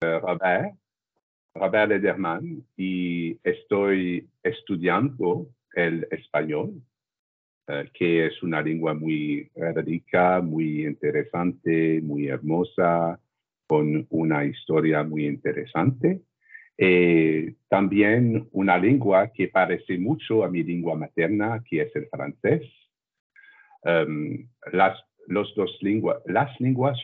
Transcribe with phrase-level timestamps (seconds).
[0.00, 0.74] Robert,
[1.54, 6.82] Robert Lederman, y estoy estudiando el español,
[7.68, 13.18] eh, que es una lengua muy rica, muy interesante, muy hermosa,
[13.66, 16.20] con una historia muy interesante.
[16.78, 22.62] Eh, también una lengua que parece mucho a mi lengua materna, que es el francés.
[23.82, 26.98] Um, las, los dos lenguas, las lenguas,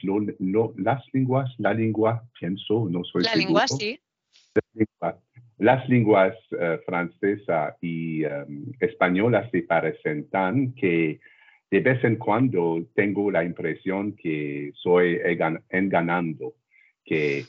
[0.77, 3.99] las lenguas, la lengua, pienso, no soy La lengua, sí.
[5.59, 11.21] Las lenguas uh, francesa y um, española se parecen tan que
[11.71, 15.21] de vez en cuando tengo la impresión que soy
[15.71, 16.55] enganando,
[17.05, 17.45] que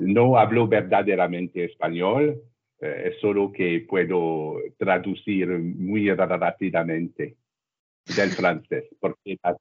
[0.00, 2.42] no hablo verdaderamente español,
[2.80, 7.36] eh, es solo que puedo traducir muy rápidamente
[8.16, 9.56] del francés, porque las,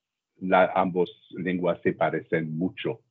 [0.75, 3.01] ambas lenguas se parecen mucho.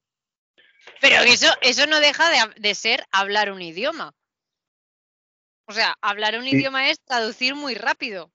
[1.01, 2.25] Pero eso, eso no deja
[2.57, 4.13] de, ser hablar un idioma.
[5.67, 8.31] O sea, hablar un idioma es traducir muy rápido.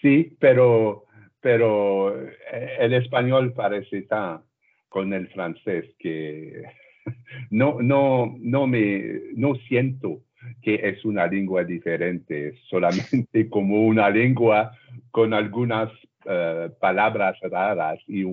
[0.00, 1.06] Sí, pero,
[1.40, 4.42] pero eh, el español parece tan
[4.88, 6.62] con el francés que
[7.50, 9.02] no, no, no me,
[9.34, 10.22] no siento
[10.62, 14.76] que es una lengua diferente, solamente como una lengua
[15.10, 15.90] con algunas
[16.26, 18.24] eh, palabras raras y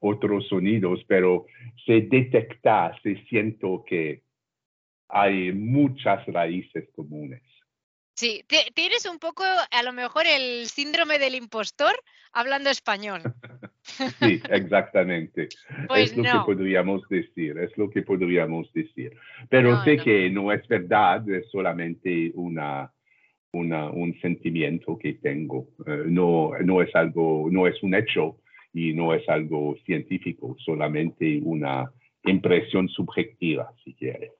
[0.00, 1.46] otros sonidos, pero
[1.84, 4.22] se detecta, se siento que
[5.08, 7.42] hay muchas raíces comunes.
[8.14, 8.42] Sí,
[8.74, 11.92] tienes un poco, a lo mejor, el síndrome del impostor
[12.32, 13.20] hablando español.
[14.20, 15.48] sí, exactamente.
[15.86, 19.14] Pues es lo que podríamos decir, es lo que podríamos decir.
[19.50, 22.90] Pero sé que no es verdad, es solamente una,
[23.56, 25.68] una, un sentimiento que tengo.
[25.86, 28.36] Eh, no, no es algo, no es un hecho
[28.72, 31.90] y no es algo científico, solamente una
[32.24, 34.32] impresión subjetiva, si quieres.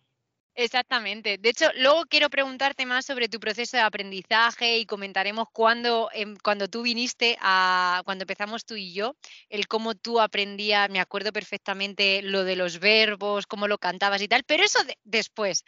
[0.59, 1.37] Exactamente.
[1.37, 6.35] De hecho, luego quiero preguntarte más sobre tu proceso de aprendizaje y comentaremos cuando, em,
[6.43, 9.17] cuando tú viniste a, cuando empezamos tú y yo,
[9.51, 14.29] el cómo tú aprendías, me acuerdo perfectamente lo de los verbos, cómo lo cantabas y
[14.29, 15.63] tal, pero eso después.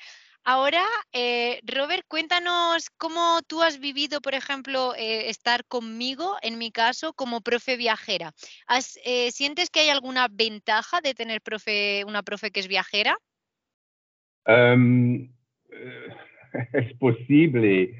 [0.44, 6.71] Ahora, eh, Robert, cuéntanos cómo tú has vivido, por ejemplo, eh, estar conmigo, en mi
[6.71, 8.32] caso, como profe viajera.
[9.04, 13.19] Eh, ¿Sientes que hay alguna ventaja de tener profe, una profe que es viajera?
[14.47, 15.28] Um,
[16.72, 17.94] es posible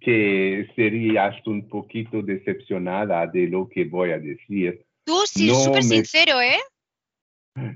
[0.00, 4.86] que serías un poquito decepcionada de lo que voy a decir.
[5.04, 6.58] Tú sí, súper sincero, ¿eh?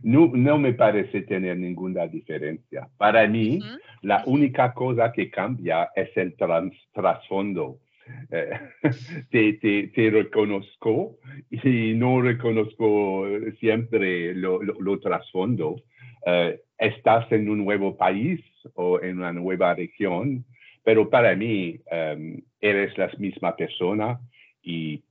[0.03, 2.89] No, no, me parece tener ninguna diferencia.
[2.97, 3.59] Para mí,
[4.03, 6.37] la única cosa que cambia es el
[6.93, 7.81] trasfondo.
[8.31, 8.51] Eh,
[9.31, 9.55] te,
[9.89, 11.17] te, reconozco
[11.51, 13.27] y no reconozco
[13.59, 15.77] siempre lo, lo, trasfondo.
[16.27, 18.41] Eh, estás en un nuevo país
[18.75, 20.45] o en una nueva región,
[20.83, 24.21] pero para mí em, eres la misma persona
[24.63, 25.03] y,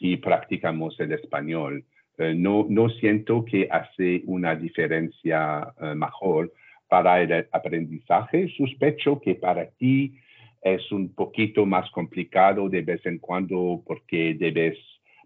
[0.00, 1.84] y practicamos el español.
[2.18, 6.52] Eh, no, no siento que hace una diferencia eh, mejor
[6.88, 8.48] para el aprendizaje.
[8.56, 10.14] Sospecho que para ti
[10.62, 14.78] es un poquito más complicado de vez en cuando porque debes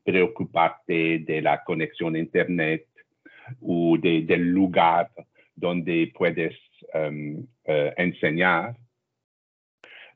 [0.02, 2.86] preocuparte de la conexión a Internet
[3.60, 5.10] o de, del lugar
[5.54, 6.56] donde puedes
[6.94, 8.76] um, uh, enseñar.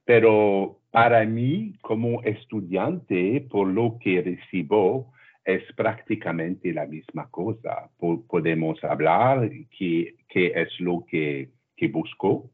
[0.04, 5.12] Pero para mí, como estudiante, por lo que recibo,
[5.44, 7.90] es prácticamente la misma cosa.
[7.98, 12.50] podemos hablar qué, es lo que, que, busco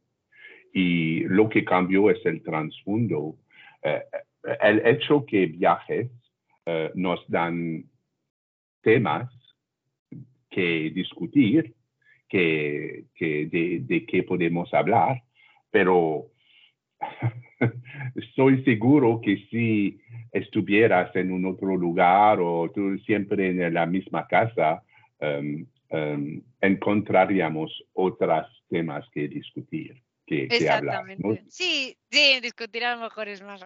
[0.72, 3.36] y lo que cambió es el trasfondo.
[3.84, 4.00] Uh,
[4.62, 6.10] el hecho que viajes
[6.66, 7.84] uh, nos dan
[8.82, 9.30] temas
[10.50, 11.74] que discutir
[12.28, 15.22] que, de, de qué podemos hablar,
[15.70, 16.30] pero
[18.14, 20.00] estoy seguro que si
[20.32, 24.82] estuvieras en un otro lugar o tú siempre en la misma casa,
[25.20, 30.02] um, um, encontraríamos otros temas que discutir.
[30.26, 31.04] Que, hablar,
[31.48, 33.62] Sí, sí, discutir a lo mejor es más.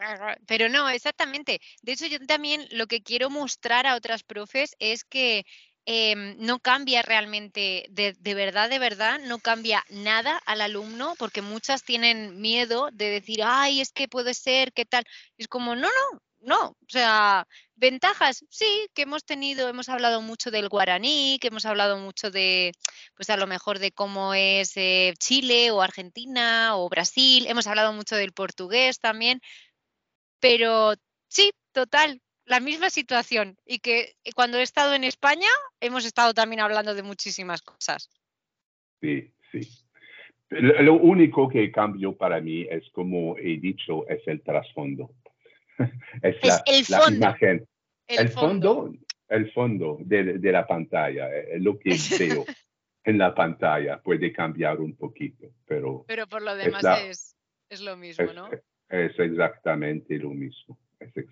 [0.46, 1.58] Pero no, exactamente.
[1.82, 5.42] De hecho, yo también lo que quiero mostrar a otras profes es que
[5.84, 11.82] Em, no cambia realmente, de, verdad, de verdad, no cambia nada al alumno, porque muchas
[11.82, 15.04] tienen miedo de decir, ay, es que puede ser, ¿qué tal?
[15.38, 20.50] es como, no, no, no, o sea, ventajas, sí, que hemos tenido, hemos hablado mucho
[20.50, 22.72] del guaraní, que hemos hablado mucho de,
[23.16, 27.92] pues a lo mejor de cómo es eh, Chile o Argentina o Brasil, hemos hablado
[27.92, 29.40] mucho del portugués también,
[30.40, 30.94] pero
[31.28, 32.20] sí, total,
[32.52, 35.48] la misma situación y que cuando he estado en España
[35.80, 38.10] hemos estado también hablando de muchísimas cosas.
[39.00, 39.60] Sí, sí.
[40.50, 45.14] Lo único que cambió para mí es, como he dicho, es el trasfondo.
[46.22, 47.16] es, el fondo.
[47.16, 47.66] imagen.
[48.06, 48.92] El, fondo.
[49.28, 52.44] el fondo de, la pantalla, eh, lo que veo
[53.04, 56.04] en la pantalla puede cambiar un poquito, pero...
[56.06, 57.34] Pero por lo demás es,
[57.70, 58.50] es, lo mismo, ¿no?
[58.90, 60.78] Es exactamente lo mismo.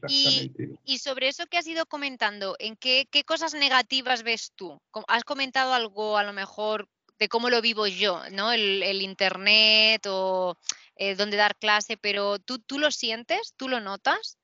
[0.08, 4.80] Y, sobre eso que has ido comentando, ¿en qué, qué, cosas negativas ves tú?
[5.08, 6.88] ¿Has comentado algo a lo mejor
[7.20, 8.50] de cómo lo vivo yo, ¿no?
[8.50, 10.56] El, internet o
[10.96, 13.54] eh, dónde dar clase, pero ¿tú, ¿tú lo sientes?
[13.56, 14.38] ¿Tú lo notas?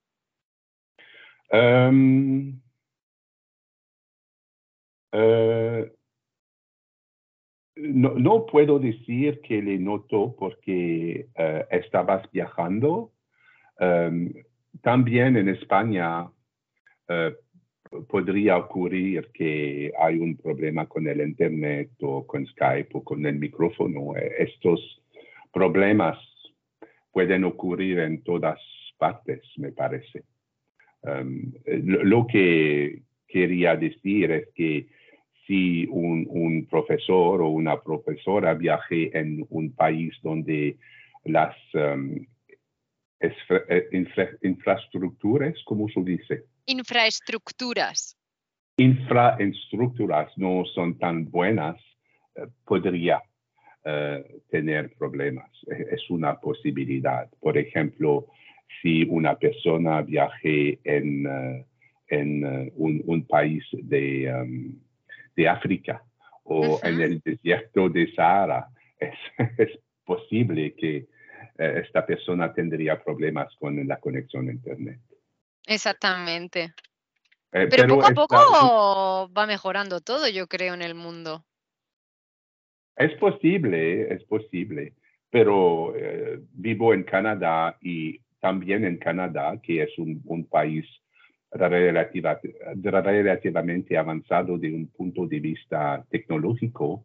[1.48, 2.60] Em,
[5.12, 5.92] eh,
[7.76, 13.12] no, puedo decir que le noto porque eh, estabas viajando.
[13.78, 14.32] Em,
[14.82, 16.28] también en España
[17.08, 17.34] eh,
[18.08, 23.36] podría ocurrir que hay un problema con el Internet o con Skype o con el
[23.36, 24.14] micrófono.
[24.16, 25.02] Estos
[25.52, 26.18] problemas
[27.12, 28.60] pueden ocurrir en todas
[28.98, 30.24] partes, me parece.
[31.02, 34.86] Em, lo que quería decir es que
[35.46, 40.76] si un, profesor o una profesora viaje en un país donde
[41.24, 42.26] las um,
[43.20, 44.06] eh,
[44.42, 46.44] infraestructuras, ¿cómo se dice?
[46.66, 48.16] Infraestructuras.
[48.76, 51.76] Infraestructuras no son tan buenas,
[52.34, 53.22] eh, podría
[53.84, 55.50] eh, tener problemas.
[55.66, 57.30] Es una posibilidad.
[57.40, 58.26] Por ejemplo,
[58.82, 61.64] si una persona viaje en,
[62.08, 64.32] en un, país de...
[64.32, 64.86] Um,
[65.36, 66.02] de África
[66.44, 68.68] o en el desierto de Sahara.
[69.58, 69.70] Es,
[70.06, 71.06] posible que eh,
[71.58, 75.00] esta persona tendría problemas con la conexión a Internet.
[75.66, 76.74] Exactamente.
[77.52, 81.44] Eh, pero, poco a poco va mejorando todo, yo creo, en el mundo.
[82.96, 84.94] Es posible, es posible,
[85.30, 90.86] pero eh, vivo en Canadá y también en Canadá, que es un país
[91.56, 92.40] relativa,
[92.74, 97.04] relativamente avanzado de un punto de vista tecnológico,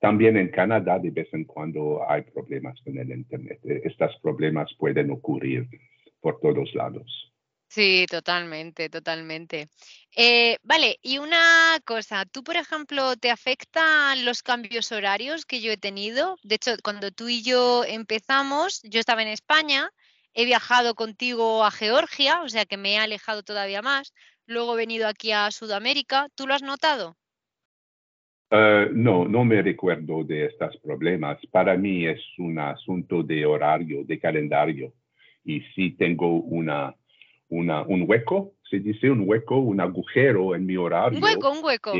[0.00, 3.60] también en Canadá de vez en cuando hay problemas con el Internet.
[3.64, 5.68] E, estos problemas pueden ocurrir
[6.20, 7.32] por todos lados.
[7.68, 9.68] Sí, totalmente, totalmente.
[10.14, 15.72] Eh, vale, y una cosa, ¿tú, por ejemplo, te afectan los cambios horarios que yo
[15.72, 16.36] he tenido?
[16.44, 19.90] De hecho, cuando tú y yo empezamos, yo estaba en España
[20.34, 24.12] he viajado contigo a Georgia, o sea que me he alejado todavía más.
[24.46, 26.28] Luego he venido aquí a Sudamérica.
[26.34, 27.16] ¿Tú lo has notado?
[28.56, 31.44] Eh, no, no me recuerdo de estos problemas.
[31.50, 34.92] Para mí es un asunto de horario, de calendario.
[35.44, 36.94] Y si tengo una,
[37.48, 41.18] una, un hueco, se dice un hueco, un agujero en mi horario.
[41.18, 41.92] Un hueco, un hueco.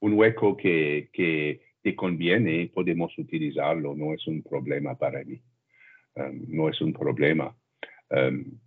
[0.00, 5.40] un hueco que, que te conviene, podemos utilizarlo, no es un problema para mí.
[6.16, 7.56] Em, no es un problema.
[8.10, 8.58] Em,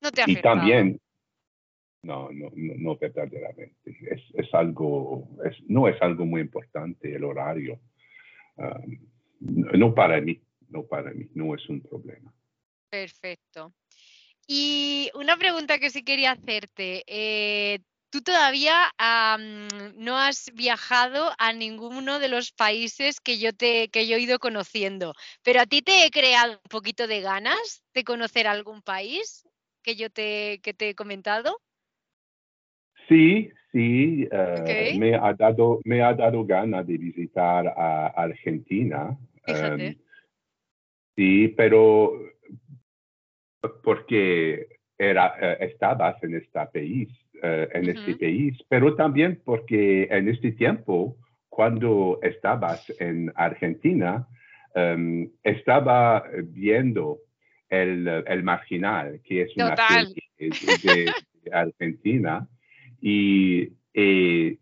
[0.00, 1.00] no te y también,
[2.08, 3.74] no, no, no, verdaderamente.
[4.34, 5.28] Es, algo,
[5.66, 7.78] no es algo muy importante el horario.
[8.56, 8.98] Em,
[9.40, 10.40] no para mí,
[10.70, 12.32] no para mí, no es un problema.
[12.88, 13.74] Perfecto.
[14.46, 17.04] Y una pregunta que sí quería hacerte.
[17.06, 18.90] Eh, tú todavía
[19.96, 24.38] no has viajado a ninguno de los países que yo, te, que yo he ido
[24.38, 25.12] conociendo,
[25.42, 29.46] pero a ti te he creado un poquito de ganas de conocer algún país
[29.82, 31.60] que yo te, que te he comentado.
[33.08, 39.16] Sí, sí, eh, me, ha dado, me ha dado ganas de visitar a Argentina.
[39.46, 39.96] Em,
[41.16, 42.12] sí, pero
[43.82, 47.08] porque era, eh, estabas en este país
[47.40, 51.16] eh, en este país, pero también porque en este tiempo,
[51.48, 54.26] cuando estabas en Argentina,
[54.74, 57.20] em, estaba viendo
[57.68, 60.14] el, el, Marginal, que es una serie
[60.82, 61.12] de,
[61.52, 62.48] Argentina,
[63.00, 64.58] y he,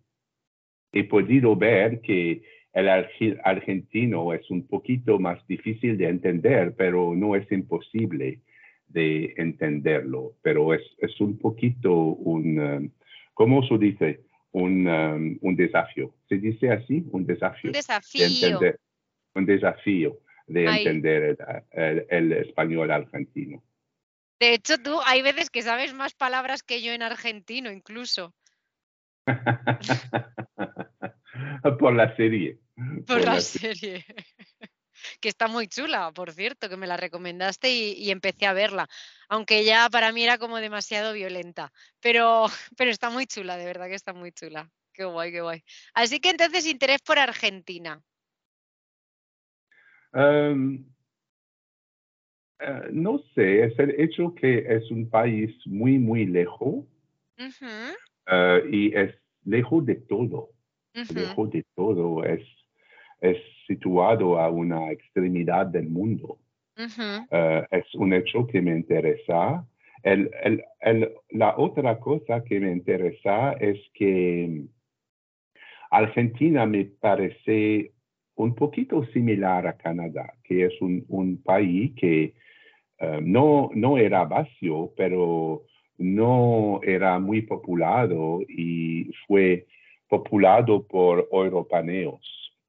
[0.93, 7.35] he podido ver que el argentino es un poquito más difícil de entender, pero no
[7.35, 8.41] es imposible
[8.89, 12.91] de entenderlo, pero es, es un poquito un, um,
[13.35, 14.21] ¿cómo se dice?
[14.53, 16.15] Un, um, un, desafío.
[16.29, 17.05] ¿Se dice así?
[17.11, 17.71] Un desafío.
[17.71, 18.59] Un desafío.
[18.59, 18.77] De
[19.35, 21.37] un desafío de entender
[21.73, 23.63] el, el, español argentino.
[24.39, 28.35] De hecho, tú hay veces que sabes más palabras que yo en argentino, incluso.
[31.79, 32.59] Por la serie.
[33.07, 34.05] Por, la, serie
[35.21, 38.89] que está muy chula, por cierto, que me la recomendaste y, empecé a verla,
[39.29, 43.89] aunque ya para mí era como demasiado violenta, pero, pero está muy chula, de verdad
[43.89, 44.71] que está muy chula.
[44.93, 45.63] Qué guay, qué guay.
[45.93, 48.01] Así que entonces interés por Argentina.
[50.15, 50.87] Um,
[52.61, 56.85] uh, no sé, es el hecho que es un país muy, muy lejos
[57.39, 60.51] uh, y es lejos de todo.
[61.15, 62.25] Lejos de todo.
[62.25, 62.43] Es,
[63.21, 63.37] es
[63.67, 66.39] situado a una extremidad del mundo.
[66.79, 69.67] Uh, es un hecho que me interesa.
[70.03, 74.65] El, el, el, la otra cosa que me interesa es que
[75.91, 77.93] Argentina me parece
[78.37, 82.35] un poquito similar a Canadá, que es un, un país que
[83.01, 85.63] uh, no, no era vacío, pero
[85.99, 89.67] no era muy populado y fue
[90.09, 92.21] populado por europeos.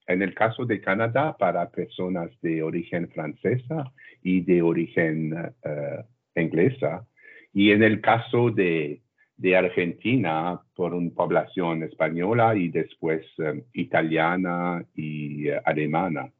[0.07, 3.91] En el caso de Canadá, para personas de origen francesa
[4.23, 7.05] y de origen uh, inglesa.
[7.53, 9.01] Y en el caso de,
[9.35, 16.31] de Argentina, por una población española y después um, italiana y alemana.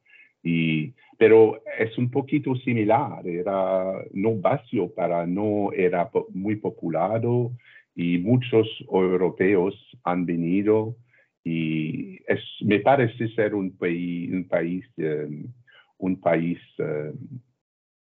[1.18, 7.50] Pero es un poquito similar, era no vacío para no era muy populado
[7.94, 9.74] y muchos europeos
[10.04, 10.96] han venido
[11.42, 15.52] y es, me parece ser un país, un país, um,
[15.98, 17.40] un país um,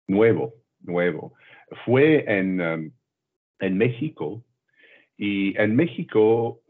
[0.08, 1.34] nuevo, nuevo.
[1.84, 2.92] Fue en, um,
[3.60, 4.44] en México
[5.18, 6.62] y en México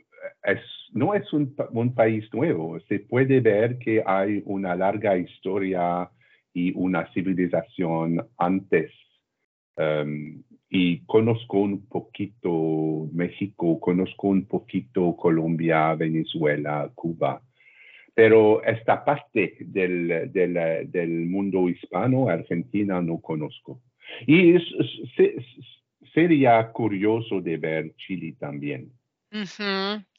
[0.44, 0.60] es,
[0.92, 2.80] no es un, un, país nuevo.
[2.88, 6.10] Se puede ver que hay una larga historia
[6.54, 8.92] y una civilización antes.
[9.76, 17.42] Um, y conozco un poquito México, conozco un poquito Colombia, Venezuela, Cuba.
[18.16, 23.82] Pero esta parte del, del, del mundo hispano, Argentina, no conozco.
[24.28, 24.64] Y es,
[26.14, 28.92] sería curioso de ver Chile también.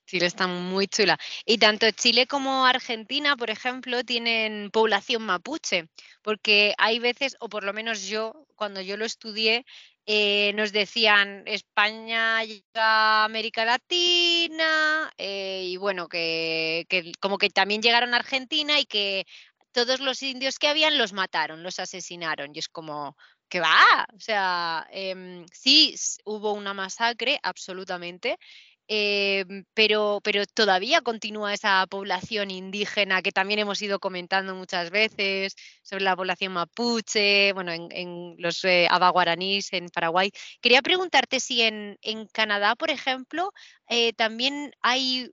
[0.06, 1.18] Chile está muy chula.
[1.44, 5.88] Y tanto Chile como Argentina, por ejemplo, tienen población mapuche,
[6.22, 9.64] porque hay veces, o por lo menos yo, cuando yo lo estudié,
[10.06, 16.86] eh, nos decían España llega a América Latina eh, y bueno, que,
[17.20, 19.24] como que también llegaron a Argentina y que
[19.72, 22.50] todos los indios que habían los mataron, los asesinaron.
[22.54, 23.16] Y es como,
[23.48, 25.94] que va, o sea, eh, sí
[26.24, 28.38] hubo una masacre, absolutamente,
[28.88, 35.56] eh, pero, pero todavía continúa esa población indígena que también hemos ido comentando muchas veces
[35.82, 40.30] sobre la población mapuche, bueno, en, los eh, abaguaranís en Paraguay.
[40.60, 43.52] Quería preguntarte si en, en Canadá, por ejemplo,
[43.88, 45.30] eh, también hay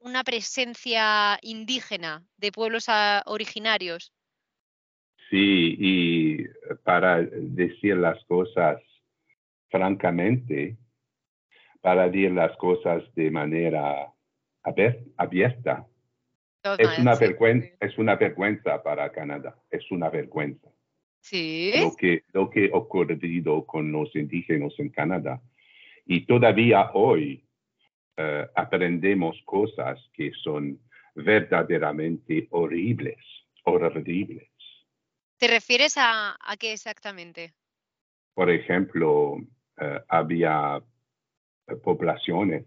[0.00, 4.12] una presencia indígena de pueblos ah, originarios.
[5.28, 6.44] Sí, y
[6.82, 8.80] para decir las cosas
[9.70, 10.76] francamente,
[11.80, 14.12] para decir las cosas de manera
[15.16, 15.86] abierta.
[16.78, 20.68] es, una vergüenza, es una vergüenza para Canadá, es una vergüenza.
[21.20, 21.72] Sí.
[21.76, 25.40] Lo que, lo que ha ocurrido con los indígenas en Canadá.
[26.06, 27.44] Y todavía hoy
[28.18, 30.80] uh, aprendemos cosas que son
[31.14, 33.18] verdaderamente horribles,
[33.64, 34.48] horribles.
[35.38, 37.52] ¿Te refieres a, a qué exactamente?
[38.34, 39.44] Por ejemplo, uh,
[40.08, 40.82] había
[41.76, 42.66] poblaciones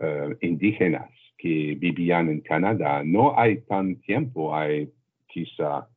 [0.00, 3.02] uh, indígenas que vivían en Canadá.
[3.04, 4.92] No hay tan tiempo, hay
[5.26, 5.88] quizá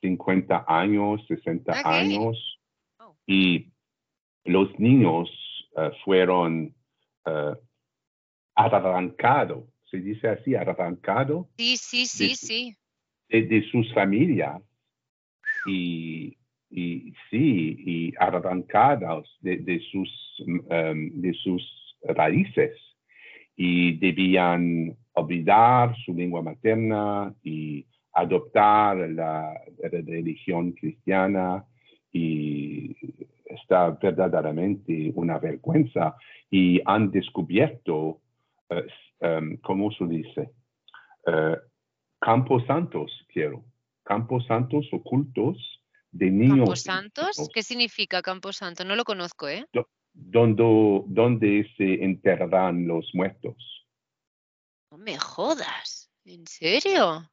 [0.00, 1.82] 50 años, 60 okay.
[1.84, 2.60] años.
[2.98, 3.16] Oh.
[3.26, 3.70] Y
[4.44, 5.30] los niños
[5.76, 6.74] uh, fueron
[7.26, 7.54] uh,
[8.54, 11.46] arrancados, se dice así, arrancados.
[11.56, 12.76] Sí, sí, sí, de, sí.
[13.28, 14.62] De, de sus familias
[15.66, 16.36] y
[16.70, 21.62] y sí, y arrancados de, de sus, um, de sus
[22.02, 22.72] raíces
[23.56, 31.64] y debían olvidar su lengua materna y adoptar la, la religión cristiana
[32.12, 32.96] y
[33.46, 36.16] está verdaderamente una vergüenza
[36.50, 38.20] y han descubierto,
[38.70, 40.50] uh, um, ¿cómo se dice?
[41.26, 41.56] Uh,
[42.20, 43.64] campos santos, quiero,
[44.04, 46.58] campos santos ocultos de niños.
[46.58, 47.50] ¿Camposantos?
[47.52, 48.84] ¿Qué significa Camposanto?
[48.84, 49.66] No lo conozco, ¿eh?
[50.18, 53.54] Donde, donde se enterran los muertos.
[54.90, 56.10] No me jodas.
[56.24, 57.30] ¿En serio?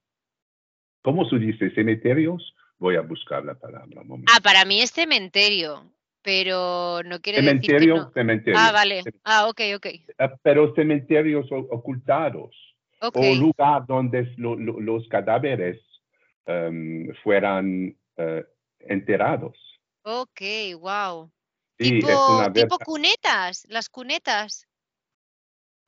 [1.02, 1.72] ¿Cómo se dice?
[1.72, 2.54] ¿Cementerios?
[2.78, 4.04] Voy a buscar la palabra.
[4.28, 8.12] Ah, para mí es cementerio, pero no quiere cementerio, decir que no.
[8.12, 8.60] Cementerio.
[8.60, 9.04] Ah, vale.
[9.24, 9.88] Ah, ok, ok.
[10.20, 12.54] Ah, pero cementerios ocultados.
[13.00, 13.38] Okay.
[13.38, 15.80] O lugar donde lo, lo, los cadáveres
[16.48, 18.42] um, fueran uh,
[18.80, 19.58] enterados.
[20.04, 20.42] Ok,
[20.80, 21.32] wow.
[21.78, 24.68] Sí, tipo, es una tipo cunetas, las cunetas.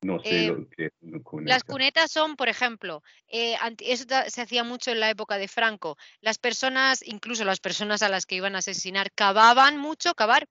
[0.02, 1.66] No sé Eh, lo que es una Las cuneta.
[1.66, 5.98] cunetas son, por ejemplo, eh, eso se hacía mucho en la época de Franco.
[6.22, 10.48] Las personas, incluso las personas a las que iban a asesinar, cavaban mucho, cavar,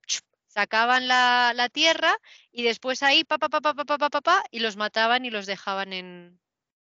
[0.47, 2.15] sacaban la, la tierra
[2.53, 5.25] y después ahí, pa, pa, pa, pa, pa, pa, pa, pa, pa, y los mataban
[5.25, 6.39] y los dejaban en...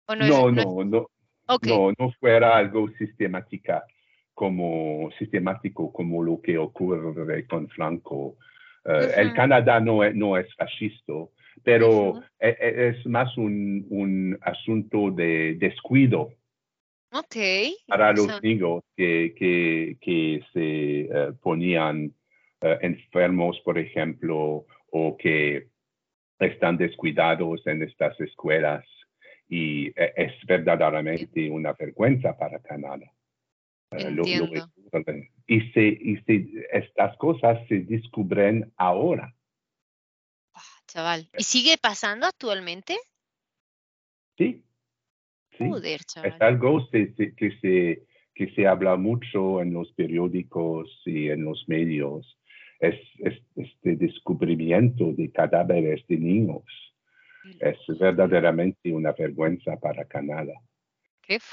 [0.06, 3.84] ¿O no es- No, no no, no, no, no fuera algo sistemática
[4.40, 8.38] como sistemático como lo que ocurre con Franco.
[8.86, 9.34] Eh, El.
[9.34, 11.12] Canadá no es, no es fascista,
[11.62, 16.32] pero e- e- es más un, un asunto de descuido
[17.12, 17.36] ok.
[17.86, 18.48] para los interesante.
[18.48, 22.10] niños que, que, que se eh, ponían
[22.62, 25.66] eh, enfermos, por ejemplo, o que
[26.38, 28.86] están descuidados en estas escuelas.
[29.50, 33.12] Y eh, es verdaderamente una vergüenza para Canadá.
[33.92, 34.68] Lo- lo Entiendo.
[35.48, 39.34] y, se, y se, estas cosas se descubren ahora.
[40.54, 41.28] Ah, chaval.
[41.36, 42.96] ¿Y sigue pasando actualmente?
[44.38, 44.62] Sí,
[45.58, 45.64] sí.
[45.68, 51.28] Joder, Es algo se- se- que, se, que se habla mucho en los periódicos y
[51.28, 52.38] en los medios.
[52.78, 56.64] Es, es este descubrimiento de cadáveres de niños.
[57.58, 60.54] Es verdaderamente una vergüenza para Canadá.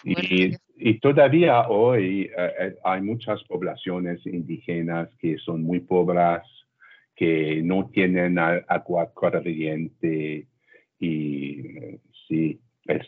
[0.03, 6.43] Y, todavía hoy eh, eh, hay muchas poblaciones indígenas que son muy pobres,
[7.15, 10.47] que no tienen agua corriente
[10.99, 11.63] y
[12.27, 13.07] sí, es,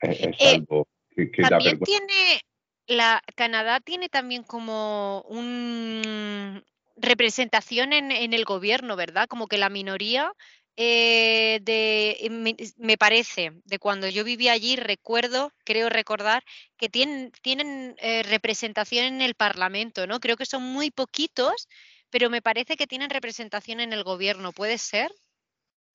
[0.00, 1.84] es Eh, algo que, que da vergüenza.
[1.84, 2.40] tiene,
[2.86, 6.62] la Canadá tiene también como un
[6.96, 9.26] representación en, en el gobierno, ¿verdad?
[9.28, 10.32] Como que la minoría
[10.76, 16.42] eh, de, me, me parece, de cuando yo vivía allí, recuerdo, creo recordar,
[16.76, 20.18] que tienen, tienen eh, representación en el Parlamento, ¿no?
[20.20, 21.68] Creo que son muy poquitos,
[22.10, 25.10] pero me parece que tienen representación en el gobierno, ¿puede ser?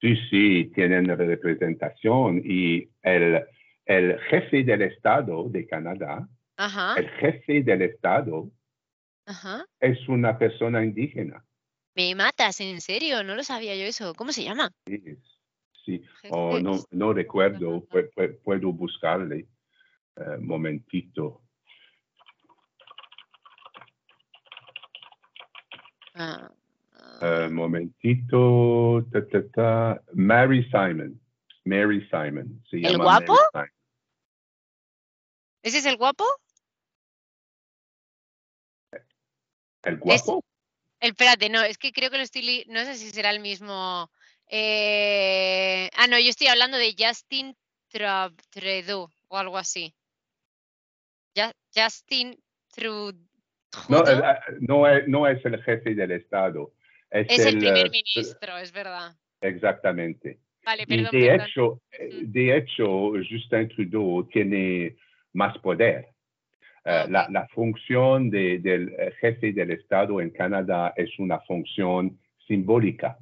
[0.01, 3.43] Sí, sí, tienen representación y el,
[3.85, 8.49] el jefe del Estado de Canadá, Ajá, el jefe del Estado
[9.25, 9.65] ajá.
[9.81, 11.43] es una persona indígena.
[11.99, 14.13] Me matas, en serio, no lo sabía yo eso.
[14.13, 14.71] ¿Cómo se llama?
[14.87, 15.17] Sí,
[15.83, 16.01] sí.
[16.29, 17.85] Oh, no, no recuerdo,
[18.41, 19.49] puedo buscarle.
[20.15, 21.41] Eh, momentito.
[26.15, 26.49] Ah,
[27.21, 29.05] Eh, ah, momentito.
[29.11, 30.01] ta, ta, ta.
[30.13, 31.19] Mary Simon.
[31.65, 32.63] Mary Simon.
[32.69, 33.33] Se ¿El llama guapo?
[33.33, 33.69] Mary Simon.
[35.63, 36.23] ¿Ese es el guapo?
[39.83, 40.45] ¿El guapo?
[40.99, 42.65] El, espérate, no, es que creo que lo estoy.
[42.67, 44.11] No sé si será el mismo.
[44.47, 47.55] eh, Ah, no, yo estoy hablando de Justin
[47.89, 49.93] Trudeau o algo así.
[51.35, 52.31] Ya- Justin
[53.87, 56.73] No, Trudeau eh, no, es, no es el jefe del Estado.
[57.09, 59.15] Es, es el eh, primer ministro, es verdad.
[59.41, 60.39] Exactamente.
[60.63, 61.47] Vale, Y perdón, de perdón.
[61.47, 64.97] hecho, eh, de hecho, Justin Trudeau tiene
[65.33, 66.09] más poder.
[66.85, 73.17] Eh, la, función de- del eh, jefe del Estado en Canadá es una función simbólica.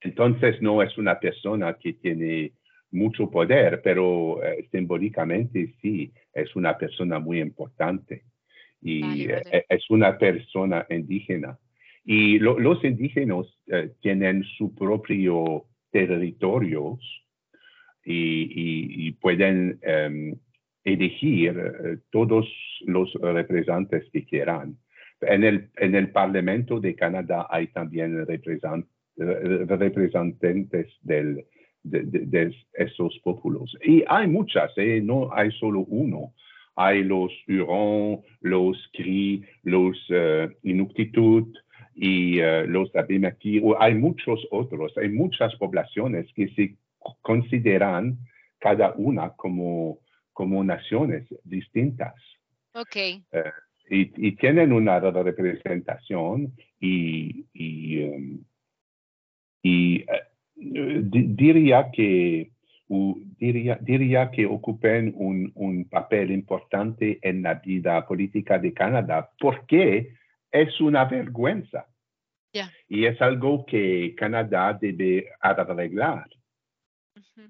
[0.00, 2.52] Entonces, no es una persona que tiene
[2.90, 8.24] mucho poder, pero eh, simbólicamente sí, es una persona muy importante.
[8.80, 11.56] Y Vale, eh, es una persona indígena.
[12.04, 16.98] Y lo- los indígenas eh, tienen su propio territorios
[18.04, 20.34] y, y- y pueden em,
[20.84, 22.46] elegir eh, todos
[22.86, 24.76] los representantes que quieran.
[25.20, 31.44] En el, en el Parlamento de Canadá hay también representantes representantes del,
[31.82, 33.76] de, esos pueblos.
[33.84, 35.00] Y hay muchas, ¿eh?
[35.02, 36.32] no hay solo uno.
[36.74, 41.54] Hay los Hurons, los Cri, los eh, Inuktitut
[41.94, 43.60] y eh, los Abemaki.
[43.62, 46.76] O Hay muchos otros, hay muchas poblaciones que se
[47.20, 48.16] consideran
[48.58, 49.98] cada una como,
[50.32, 52.14] como naciones distintas.
[52.74, 52.96] Ok.
[53.90, 58.44] y, y tienen una representación y, y, em,
[59.62, 62.50] y, eh, di- diría que
[63.38, 70.14] diría, diría que ocupen un, un papel importante en la vida política de Canadá porque
[70.50, 71.86] es una vergüenza.
[72.88, 76.28] Y es algo que Canadá debe arreglar.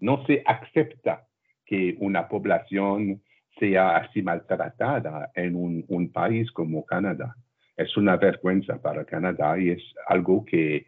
[0.00, 1.26] No se acepta
[1.72, 3.22] que una población
[3.58, 7.34] sea así maltratada en un, un país como Canadá.
[7.78, 10.86] Es una vergüenza para Canadá y es algo que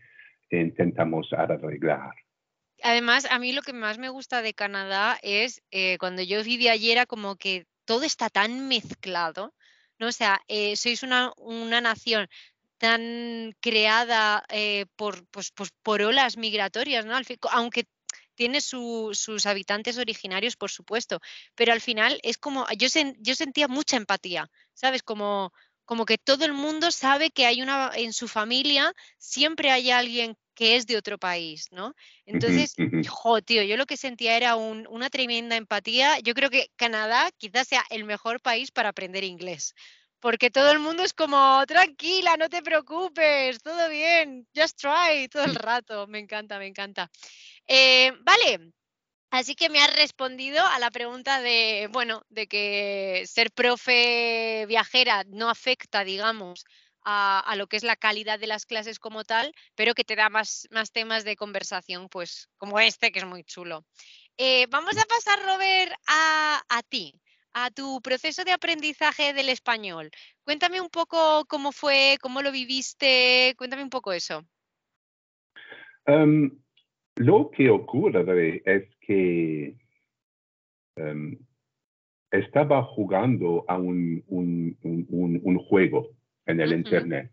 [0.51, 2.13] intentamos arreglar.
[2.83, 6.73] Además, a mí lo que más me gusta de Canadá es eh, cuando yo vivía
[6.73, 9.55] allí era como que todo está tan mezclado,
[9.99, 10.09] ¿no?
[10.09, 12.29] O sea, eh, sois una, una nación
[12.77, 17.15] tan creada eh, por, pues, pues, por olas migratorias, ¿no?
[17.53, 17.85] aunque
[18.35, 21.21] tiene sus habitantes originarios, por supuesto,
[21.55, 25.03] pero al final es como, yo, yo sentía mucha empatía, ¿sabes?
[25.03, 25.53] Como,
[25.85, 30.37] como que todo el mundo sabe que hay una, en su familia siempre hay alguien
[30.55, 31.95] que es de otro país, ¿no?
[32.27, 32.75] Entonces,
[33.09, 36.21] jo, tío, yo lo que sentía era una tremenda empatía.
[36.21, 39.75] Yo creo que Canadá quizás sea el mejor país para aprender inglés,
[40.21, 45.45] porque todo el mundo es como, tranquila, no te preocupes, todo bien, just try, todo
[45.45, 46.07] el rato.
[46.07, 47.11] Me encanta, me encanta.
[47.67, 48.73] Eh, vale,
[49.35, 55.25] Así que me has respondido a la pregunta de, bueno, de que ser profe viajera
[55.27, 56.65] no afecta, digamos,
[57.05, 60.29] a, lo que es la calidad de las clases como tal, pero que te da
[60.29, 63.85] más, más temas de conversación, pues como este, que es muy chulo.
[64.37, 67.13] Eh, vamos a pasar, Robert, a, ti,
[67.55, 70.13] a tu proceso de aprendizaje del español.
[70.45, 74.47] Cuéntame un poco cómo fue, cómo lo viviste, cuéntame un poco eso.
[76.07, 76.64] Em,
[77.17, 79.77] lo que ocurre es que
[80.97, 81.39] em,
[82.31, 86.11] estaba jugando a un, un juego
[86.47, 87.31] en el Internet.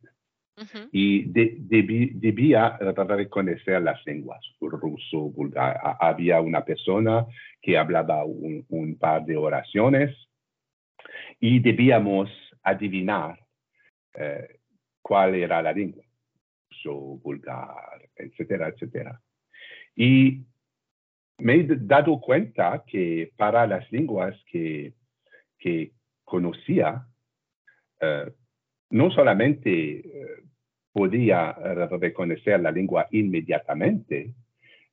[0.92, 5.80] Y debía reconocer las lenguas, ruso, bulgar.
[6.00, 7.26] Había una persona
[7.62, 10.16] que hablaba un, par de oraciones
[11.40, 12.30] y debíamos
[12.62, 13.40] adivinar
[14.14, 14.60] eh,
[15.02, 16.04] cuál era la lengua,
[16.70, 19.20] ruso, vulgar, etcétera, etcétera.
[19.96, 20.46] Y
[21.40, 24.94] me he dado cuenta que para las lenguas que,
[25.58, 25.92] que
[26.24, 27.06] conocía,
[28.00, 28.32] eh,
[28.92, 30.44] no solamente eh,
[30.92, 34.34] podía reconocer la lengua inmediatamente,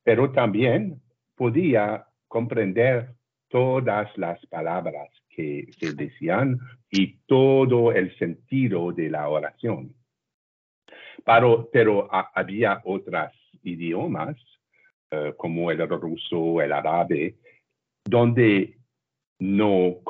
[0.02, 1.00] pero también
[1.34, 3.14] podía comprender
[3.48, 6.58] todas las palabras que se decían
[6.90, 9.94] y todo el sentido de la oración.
[11.24, 13.32] Pero, pero había otros
[13.62, 14.36] idiomas,
[15.10, 17.36] eh, como el ruso, el árabe,
[18.04, 18.78] donde
[19.40, 20.00] no,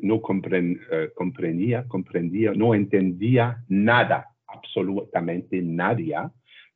[0.00, 6.16] no eh, comprendía, comprendía, no entendía nada, absolutamente nadie,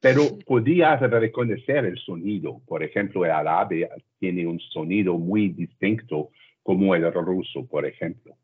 [0.00, 2.60] pero podía reconocer el sonido.
[2.66, 6.30] Por ejemplo, el árabe tiene un sonido muy distinto
[6.62, 8.36] como el ruso, por ejemplo.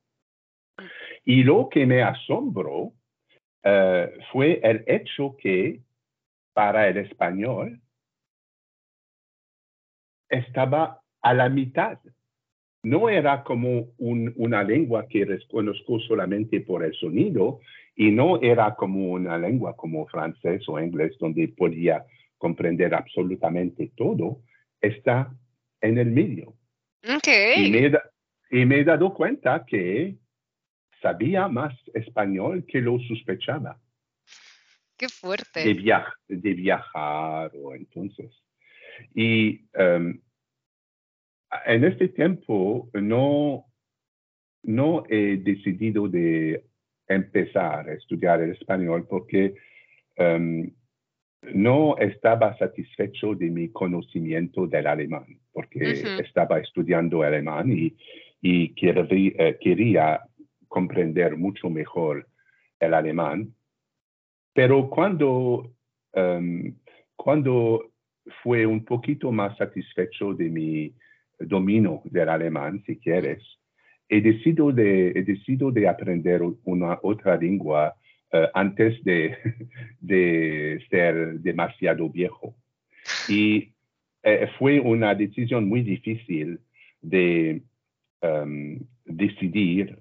[1.24, 2.92] Y lo que me asombró
[3.62, 5.80] eh, fue el hecho que
[6.54, 7.78] para el español
[10.30, 11.98] estaba a la mitad
[12.82, 17.60] no era como una lengua que reconozco solamente por el sonido
[17.94, 22.04] y no era como una lengua como francés o inglés donde podía
[22.38, 24.40] comprender absolutamente todo,
[24.80, 25.30] está
[25.82, 26.54] en el medio.
[28.52, 30.16] Y, me he, dado cuenta que
[31.02, 33.78] sabía más español que lo sospechaba.
[34.96, 35.62] Qué fuerte.
[35.62, 38.30] De, viajar o entonces.
[39.14, 40.20] Y em,
[41.66, 43.66] en este tiempo no,
[44.62, 46.64] no he decidido de
[47.08, 49.54] empezar a estudiar el español porque
[50.16, 50.70] em,
[51.54, 57.96] no estaba satisfecho de mi conocimiento del alemán, porque estaba estudiando alemán y,
[58.42, 60.20] y eh, quería,
[60.68, 62.28] comprender mucho mejor
[62.78, 63.52] el alemán.
[64.54, 65.72] Pero cuando,
[66.12, 66.76] em,
[67.16, 67.89] cuando
[68.42, 70.94] fue un poquito más satisfecho de mi
[71.38, 73.42] domino del alemán, si quieres,
[74.08, 77.94] he decidido de, he de aprender una otra lengua
[78.32, 79.36] eh, antes de,
[80.00, 82.54] de, ser demasiado viejo.
[83.28, 83.72] Y
[84.22, 86.60] eh, fue una decisión muy difícil
[87.00, 87.62] de
[88.20, 89.98] em, decidir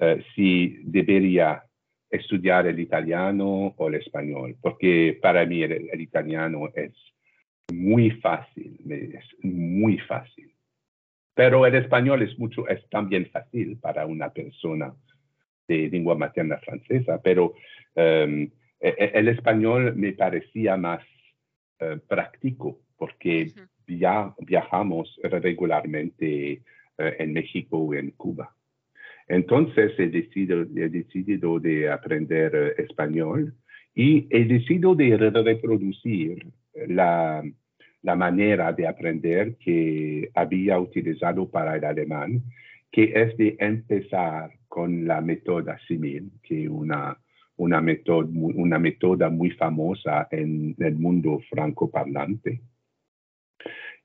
[0.00, 1.62] eh, si debería
[2.10, 6.92] estudiar el italiano o el español, porque para mí el italiano es
[7.72, 10.52] muy fácil, es muy fácil.
[11.34, 14.94] Pero el español es mucho, es también fácil para una persona
[15.68, 17.54] de lengua materna francesa, pero
[17.94, 18.50] em,
[18.80, 21.02] e, e, el español me parecía más
[21.80, 23.52] eh, práctico porque
[23.86, 26.62] ya viajamos regularmente
[26.98, 28.54] eh, en México o en Cuba.
[29.28, 33.54] Entonces he decidido, he decidido de aprender eh, español
[33.94, 36.46] y he decidido de reproducir
[36.88, 37.42] la,
[38.02, 42.42] manera de aprender que había utilizado para el alemán,
[42.90, 47.18] que es de empezar con la métoda simil, que una,
[47.56, 47.82] una,
[48.34, 52.60] una métoda muy famosa en el mundo francoparlante.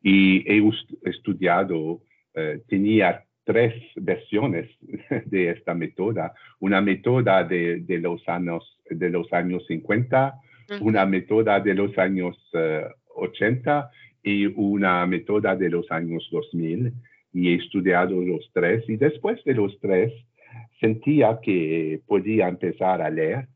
[0.01, 0.61] Y he
[1.03, 2.01] estudiado,
[2.33, 4.69] eh, tenía tres versiones
[5.25, 6.31] de esta método.
[6.59, 10.33] Una método de, los años, de los años 50,
[10.79, 12.37] una método de los años
[13.15, 13.91] 80
[14.23, 16.93] eh, y una método de los años 2000.
[17.33, 20.11] Y he estudiado los tres y después de los tres
[20.79, 23.47] sentía que podía empezar a leer,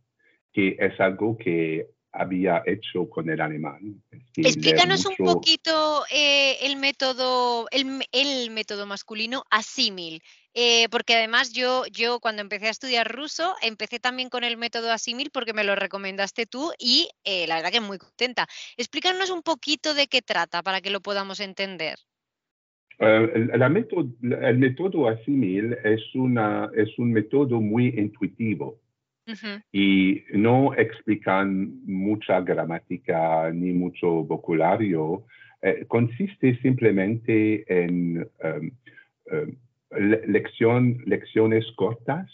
[0.53, 4.01] que es algo que había hecho con el alemán.
[4.35, 10.21] Explícanos un poquito eh, el método, el, método masculino asímil.
[10.57, 14.89] Eh, porque además yo, yo cuando empecé a estudiar ruso, empecé también con el método
[14.89, 18.47] asímil porque me lo recomendaste tú y eh, la verdad que muy contenta.
[18.77, 21.97] Explícanos un poquito de qué trata para que lo podamos entender.
[22.99, 28.79] el, método, el método asímil es, una, es un método muy intuitivo
[29.73, 35.25] y no explican mucha gramática ni mucho vocabulario.
[35.61, 39.57] Eh, consiste simplemente en em,
[39.97, 42.29] lección, lecciones cortas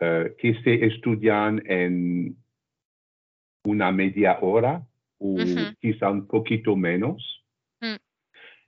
[0.00, 2.36] eh, que se estudian en
[3.64, 4.86] una media hora
[5.18, 5.36] o
[5.80, 7.44] quizá un poquito menos.
[7.80, 7.96] Mm.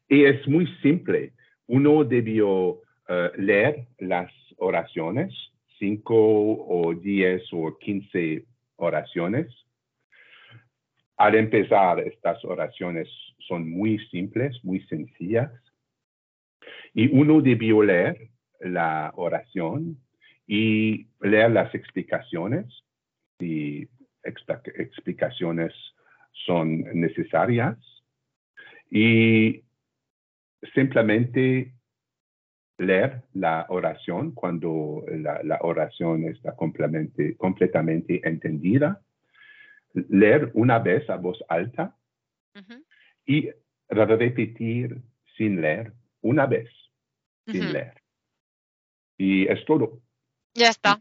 [0.09, 1.33] Y es muy simple.
[1.67, 5.35] Uno debió eh, leer las oraciones
[5.79, 8.45] cinco o diez o quince
[8.77, 9.47] oraciones.
[11.17, 13.09] Al empezar, estas oraciones
[13.49, 15.51] son muy simples, muy sencillas.
[16.97, 19.99] Y uno debió leer la oración
[20.47, 22.65] y leer las explicaciones,
[23.39, 23.87] si
[24.25, 25.75] explicaciones
[26.47, 27.77] son necesarias.
[28.91, 29.63] Y
[30.73, 31.75] simplemente
[32.79, 39.03] leer la oración cuando la, oración está completamente, completamente, entendida,
[39.93, 41.95] leer una vez a voz alta
[43.27, 43.51] y
[43.91, 45.03] repetir
[45.37, 46.71] sin leer una vez
[47.47, 48.03] sin leer.
[49.19, 50.03] Y es todo.
[50.55, 51.01] Ya está.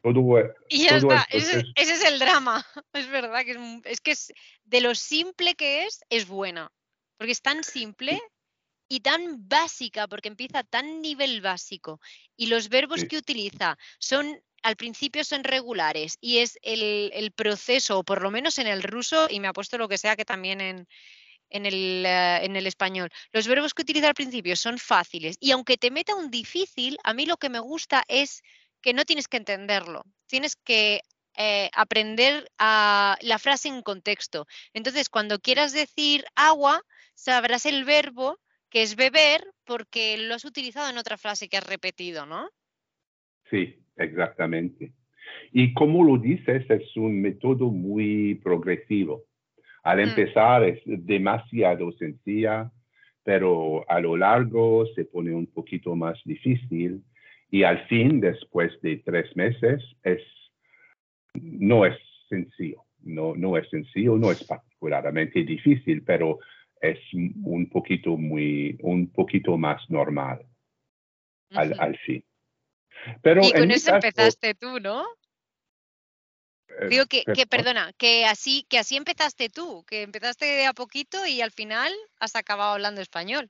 [0.70, 1.26] y ya está.
[1.30, 2.66] ese, es el drama.
[2.94, 4.34] Es verdad que es, es que es,
[4.66, 6.72] de lo simple que es, es buena.
[7.18, 8.22] Porque es tan simple
[8.88, 12.00] y tan básica, porque empieza tan nivel básico,
[12.38, 18.04] y los verbos que utiliza son, al principio son regulares, y es el, proceso, o
[18.04, 20.62] por lo menos en el ruso, y me ha puesto lo que sea que también
[20.62, 20.88] en,
[21.50, 23.10] en el, eh, en el, español.
[23.32, 27.14] Los verbos que utiliza al principio son fáciles y aunque te meta un difícil, a
[27.14, 28.44] mí lo que me gusta es
[28.82, 31.02] que no tienes que entenderlo, tienes que
[31.38, 34.46] eh, aprender la frase en contexto.
[34.74, 36.82] Entonces, cuando quieras decir agua,
[37.14, 41.68] sabrás el verbo que es beber porque lo has utilizado en otra frase que has
[41.68, 42.50] repetido, ¿no?
[43.50, 44.94] Sí, exactamente.
[45.52, 49.24] Y como lo dices, es un método muy progresivo.
[49.86, 50.10] Al mm.
[50.10, 52.72] empezar es demasiado sencilla,
[53.24, 57.04] pero a lo largo se pone un poquito más difícil
[57.52, 60.22] y al fin, después de tres meses, es,
[61.36, 62.82] no es sencillo.
[63.04, 66.40] No, no es sencillo, no es particularmente difícil, pero
[66.82, 70.40] es un poquito muy, un poquito más normal
[71.52, 72.26] al, fin.
[73.22, 75.06] Pero y con eso empezaste tú, ¿no?
[76.70, 81.26] Eh, Digo que, que, perdona, que así, que así empezaste tú, que empezaste a poquito
[81.26, 83.50] y al final has acabado hablando español.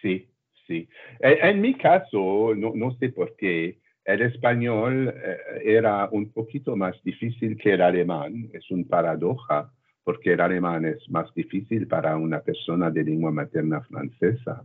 [0.00, 0.28] Sí,
[0.66, 0.88] sí.
[1.20, 6.76] En, en mi caso, no, no, sé por qué, el español eh, era un poquito
[6.76, 9.70] más difícil que el alemán, es un paradoja
[10.04, 14.64] porque el alemán es más difícil para una persona de lengua materna francesa.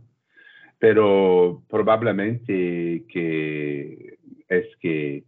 [0.78, 5.24] Pero probablemente que es que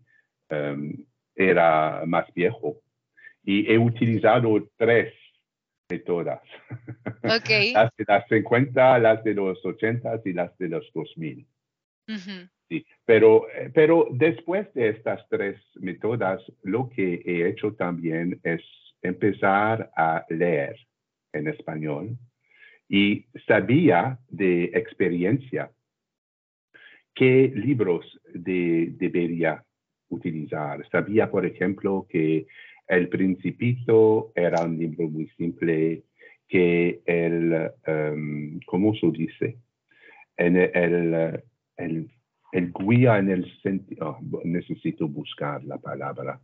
[0.49, 2.81] em, era más viejo.
[3.45, 5.15] Y he utilizado tres
[5.91, 6.41] métodos.
[7.23, 7.73] Okay.
[7.75, 11.47] las de los 50, las de los 80 y las de los 2000.
[12.69, 12.87] sí.
[13.05, 18.63] pero, pero después de estas tres métodas, lo que he hecho también es
[19.03, 20.77] empezar a leer
[21.33, 22.19] en español
[22.89, 25.71] y sabía de experiencia
[27.15, 29.65] qué libros debería
[30.11, 30.87] utilizar.
[30.91, 32.47] Sabía, por ejemplo, que
[32.87, 36.03] El Principito era un libro muy simple,
[36.49, 39.57] que el, um, ¿cómo se dice?
[40.37, 41.43] En el,
[41.77, 42.11] el,
[42.53, 46.41] el guía en el sentido, oh, necesito buscar la palabra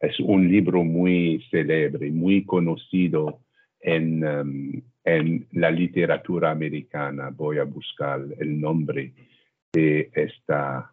[0.00, 3.40] es un libro muy célebre, muy conocido
[3.80, 7.30] en, um, en la literatura americana.
[7.30, 9.12] Voy a buscar el nombre
[9.72, 10.92] de esta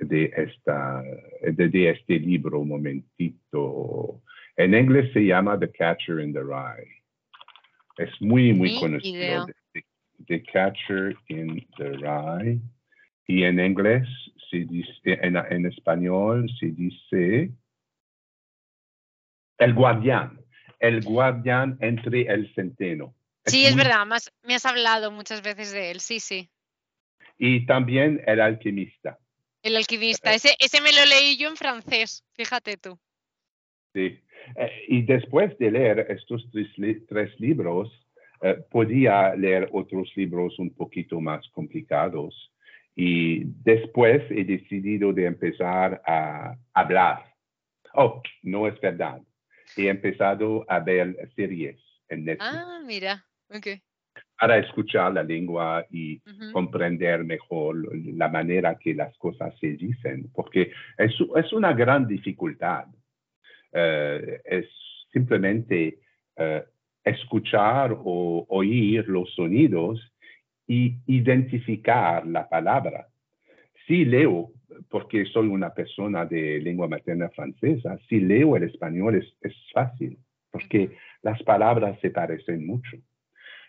[0.00, 1.02] de, esta,
[1.42, 4.22] de, este libro un momentito.
[4.56, 7.02] En inglés se llama The Catcher in the Rye.
[7.96, 9.46] Es muy, muy conocido.
[9.72, 9.84] The,
[10.26, 12.60] the, Catcher in the Rye.
[13.26, 14.06] Y en inglés,
[14.50, 17.50] se dice, en, en español se dice
[19.58, 20.40] el guardián,
[20.78, 23.14] el guardián entre el centeno.
[23.46, 26.50] Sí, es, verdad, más, me has hablado muchas veces de él, sí, sí.
[27.38, 29.18] Y también el alquimista.
[29.64, 32.98] El alquimista, ese, ese me lo leí yo en francés, fíjate tú.
[33.94, 34.20] Sí,
[34.56, 36.46] eh, y después de leer estos
[37.08, 37.88] tres, libros,
[38.42, 42.52] eh, podía leer otros libros un poquito más complicados.
[42.94, 47.24] Y después he decidido de empezar a hablar.
[47.94, 49.22] Oh, no es verdad.
[49.78, 52.52] He empezado a ver series en Netflix.
[52.52, 53.66] Ah, mira, ok.
[54.38, 56.20] Para escuchar la lengua y
[56.52, 62.86] comprender mejor la manera que las cosas se dicen, porque es, es una gran dificultad
[63.76, 64.66] eh, es
[65.12, 65.98] simplemente
[66.36, 66.62] eh,
[67.02, 70.00] escuchar o oír los sonidos
[70.66, 73.08] y identificar la palabra.
[73.86, 74.52] Si leo,
[74.88, 80.18] porque soy una persona de lengua materna francesa, si leo el español es, fácil,
[80.52, 82.96] porque las palabras se parecen mucho.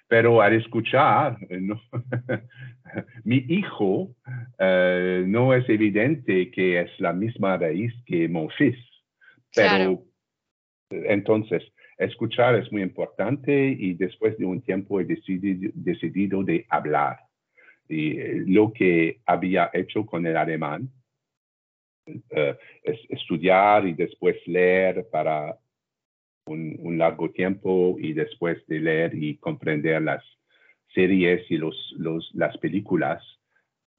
[0.07, 1.37] Pero al escuchar,
[3.23, 4.15] mi hijo
[4.59, 8.77] no es evidente que es la misma raíz que fils.
[9.53, 10.03] Pero
[10.89, 11.63] entonces,
[11.97, 17.19] escuchar es muy importante y después de un tiempo he decidido, de hablar.
[17.87, 20.89] Y eh, lo que había hecho con el alemán,
[22.29, 25.57] eh, es estudiar y después leer para
[26.47, 30.23] un, largo tiempo y después de leer y comprender las
[30.93, 31.75] series y los,
[32.33, 33.21] las películas,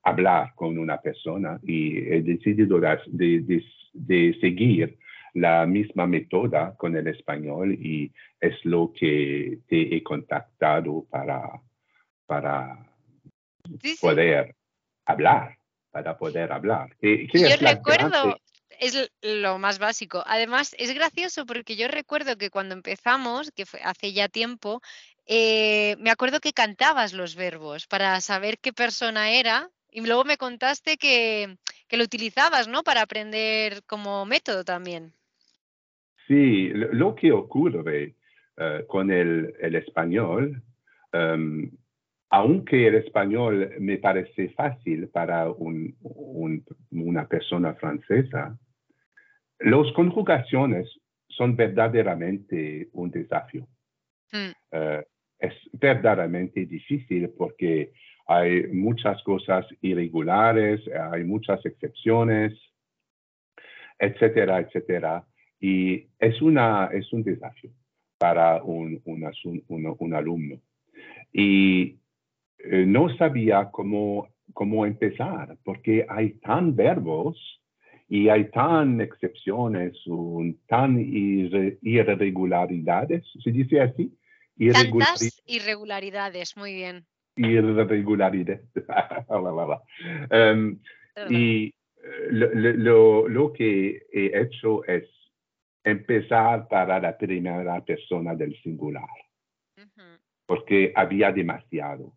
[0.03, 4.97] hablar con una persona y he decidido de, de seguir
[5.35, 11.61] la misma métoda con el español y es lo que te he contactado para,
[12.25, 12.87] para
[14.01, 14.55] poder
[15.05, 15.59] hablar,
[15.91, 16.97] para poder hablar.
[17.03, 18.39] yo recuerdo,
[18.81, 20.23] es lo más básico.
[20.27, 24.81] Además, es gracioso porque yo recuerdo que cuando empezamos, que fue hace ya tiempo,
[25.27, 30.37] eh, me acuerdo que cantabas los verbos para saber qué persona era y luego me
[30.37, 31.57] contaste que,
[31.89, 32.83] que lo utilizabas, ¿no?
[32.83, 35.13] Para aprender como método también.
[36.27, 38.15] Sí, lo que ocurre
[38.57, 40.63] eh, con el, español,
[41.13, 41.71] em,
[42.31, 48.59] aunque el español me parece fácil para una persona francesa,
[49.61, 50.89] las conjugaciones
[51.29, 53.67] son verdaderamente un desafío.
[54.33, 54.53] Mm.
[54.73, 55.05] Eh,
[55.39, 57.93] es verdaderamente difícil porque
[58.27, 60.81] hay muchas cosas irregulares,
[61.13, 62.59] hay muchas excepciones,
[63.99, 65.25] etcétera, etcétera.
[65.61, 67.71] Y es, una, es un desafío
[68.19, 70.61] para un, un, alumno.
[71.33, 71.99] Y
[72.59, 77.37] eh, no sabía cómo, cómo empezar, porque hay tan verbos
[78.09, 84.17] y hay tan excepciones, un, tan irregularidades, ¿se dice así?
[84.73, 87.05] Tantas irregularidades, muy bien.
[87.37, 88.63] Irregularidades.
[89.29, 90.79] um,
[91.29, 91.73] y eh,
[92.31, 95.05] lo, lo, que he hecho es
[95.85, 99.09] empezar para la primera persona del singular,
[100.47, 102.13] porque había demasiado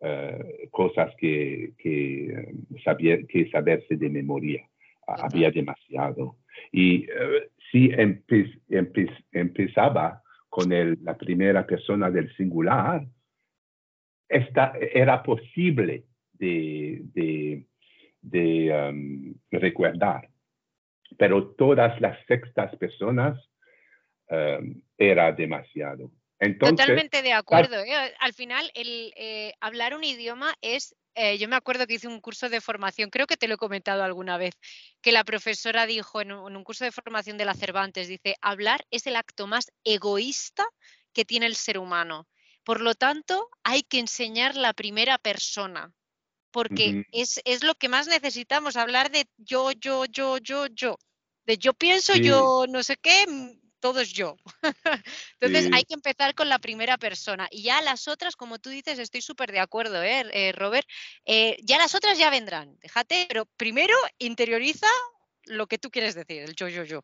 [0.00, 4.64] eh, cosas que, que, eh, que saberse de memoria,
[5.06, 6.36] había demasiado.
[6.70, 7.90] Y eh, si
[9.32, 13.06] empezaba con el, la primera persona del singular,
[14.28, 17.66] esta, era posible de, de,
[18.20, 20.32] de um, recordar
[21.18, 23.38] pero todas las sextas personas
[24.30, 26.10] um, era demasiado.
[26.58, 27.76] Totalmente de acuerdo.
[27.76, 28.14] ¿eh?
[28.18, 32.20] Al final, el eh, hablar un idioma es, eh, yo me acuerdo que hice un
[32.20, 34.54] curso de formación, creo que te lo he comentado alguna vez,
[35.00, 38.36] que la profesora dijo en un, en un curso de formación de la Cervantes, dice,
[38.40, 40.66] hablar es el acto más egoísta
[41.12, 42.28] que tiene el ser humano.
[42.64, 45.92] Por lo tanto, hay que enseñar la primera persona
[46.52, 50.98] porque es, es, lo que más necesitamos, hablar de yo, yo, yo, yo, yo.
[51.44, 54.36] De yo pienso, yo no sé qué, mm, todo es yo.
[55.40, 57.48] Entonces hay que empezar con la primera persona.
[57.50, 60.86] Y ya las otras, como tú dices, estoy súper de acuerdo, ¿eh, eh Robert?
[61.26, 64.86] Eh, ya las otras ya vendrán, déjate, pero primero interioriza
[65.46, 67.00] lo que tú quieres decir, el yo, yo, yo.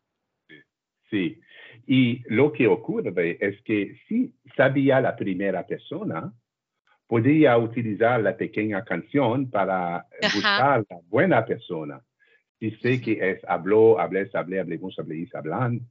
[1.09, 1.39] Sí,
[1.85, 6.31] y lo que ocurre es que si sabía la primera persona,
[7.07, 11.99] podría utilizar la pequeña canción para buscar la buena persona.
[12.59, 15.81] Si sé que es habló, hablé, hablé, hablemos, habléis, hablan.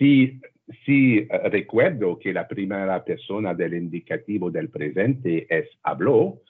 [0.00, 0.40] Si,
[0.86, 6.40] si eh, recuerdo que la primera persona del indicativo del presente es habló,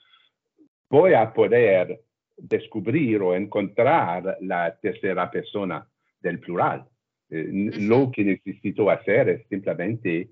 [0.89, 1.99] voy a poder
[2.37, 5.85] descubrir o encontrar la tercera persona
[6.21, 6.85] del plural.
[7.29, 10.29] Eh, lo que necesito hacer es simplemente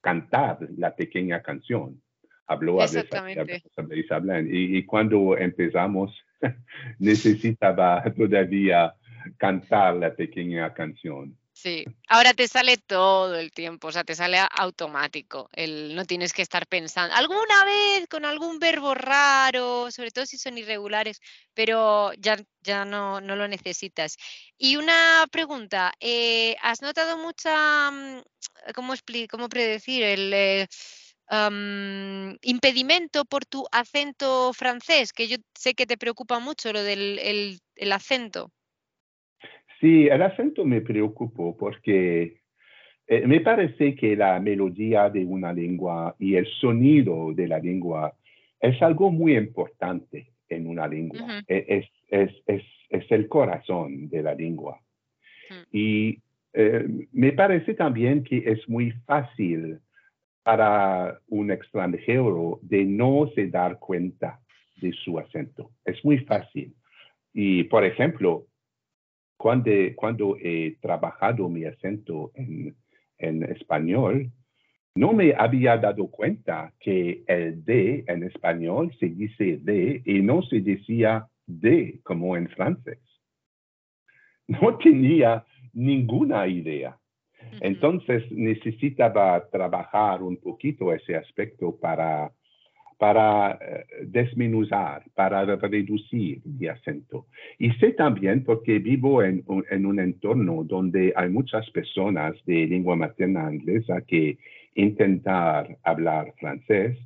[0.00, 2.00] cantar la pequeña canción.
[2.46, 6.16] Habló a Isabel y, y cuando empezamos
[7.00, 8.94] necesitaba todavía
[9.38, 11.36] cantar la pequeña canción.
[11.62, 16.32] Sí, ahora te sale todo el tiempo, o sea, te sale automático, el, no tienes
[16.32, 21.20] que estar pensando, alguna vez con algún verbo raro, sobre todo si son irregulares,
[21.52, 24.16] pero ya, ya no, no lo necesitas.
[24.56, 28.22] Y una pregunta, eh, ¿has notado mucha, mm,
[28.74, 28.94] cómo,
[29.30, 30.32] cómo predecir, el...
[30.32, 30.66] Eh,
[32.42, 37.92] impedimento por tu acento francés, que yo sé que te preocupa mucho lo del el
[37.92, 38.50] acento.
[39.80, 42.40] Sí, el acento me preocupó porque
[43.06, 48.14] eh, me parece que la melodía de una lengua y el sonido de la lengua
[48.60, 51.42] es algo muy importante en una lengua.
[51.48, 54.80] E, es, es, es, es, el corazón de la lengua.
[55.72, 56.20] Y
[56.52, 59.80] eh, me parece también que es muy fácil
[60.42, 64.40] para un extranjero de no se dar cuenta
[64.80, 65.70] de su acento.
[65.84, 66.74] Es muy fácil.
[67.32, 68.46] Y, por ejemplo,
[69.40, 72.76] cuando, cuando he trabajado mi acento en,
[73.16, 74.30] en español,
[74.94, 80.42] no me había dado cuenta que el D en español se dice D y no
[80.42, 82.98] se decía D como en francés.
[84.46, 86.98] No tenía ninguna idea.
[87.62, 92.30] Entonces necesitaba trabajar un poquito ese aspecto para
[93.00, 97.28] para eh, desmenuzar, para reducir mi acento.
[97.58, 102.96] Y sé también, porque vivo en, en, un entorno donde hay muchas personas de lengua
[102.96, 104.36] materna inglesa que
[104.74, 106.98] intentar hablar francés,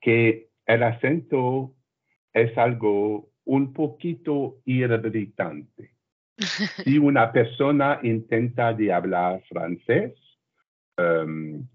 [0.00, 1.74] que el acento
[2.32, 5.90] es algo un poquito irritante.
[6.84, 10.14] Si una persona intenta de hablar francés,
[10.98, 11.66] um,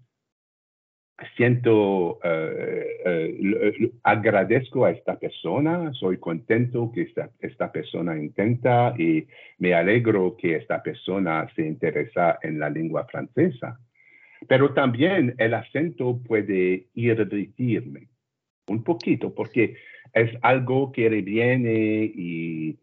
[1.36, 9.26] siento, eh, eh, agradezco a esta persona, soy contento que esta, esta, persona intenta y
[9.58, 13.80] me alegro que esta persona se interesa en la lengua francesa.
[14.46, 18.08] Pero también el acento puede irritarme
[18.68, 19.76] un poquito porque
[20.12, 22.78] es algo que reviene y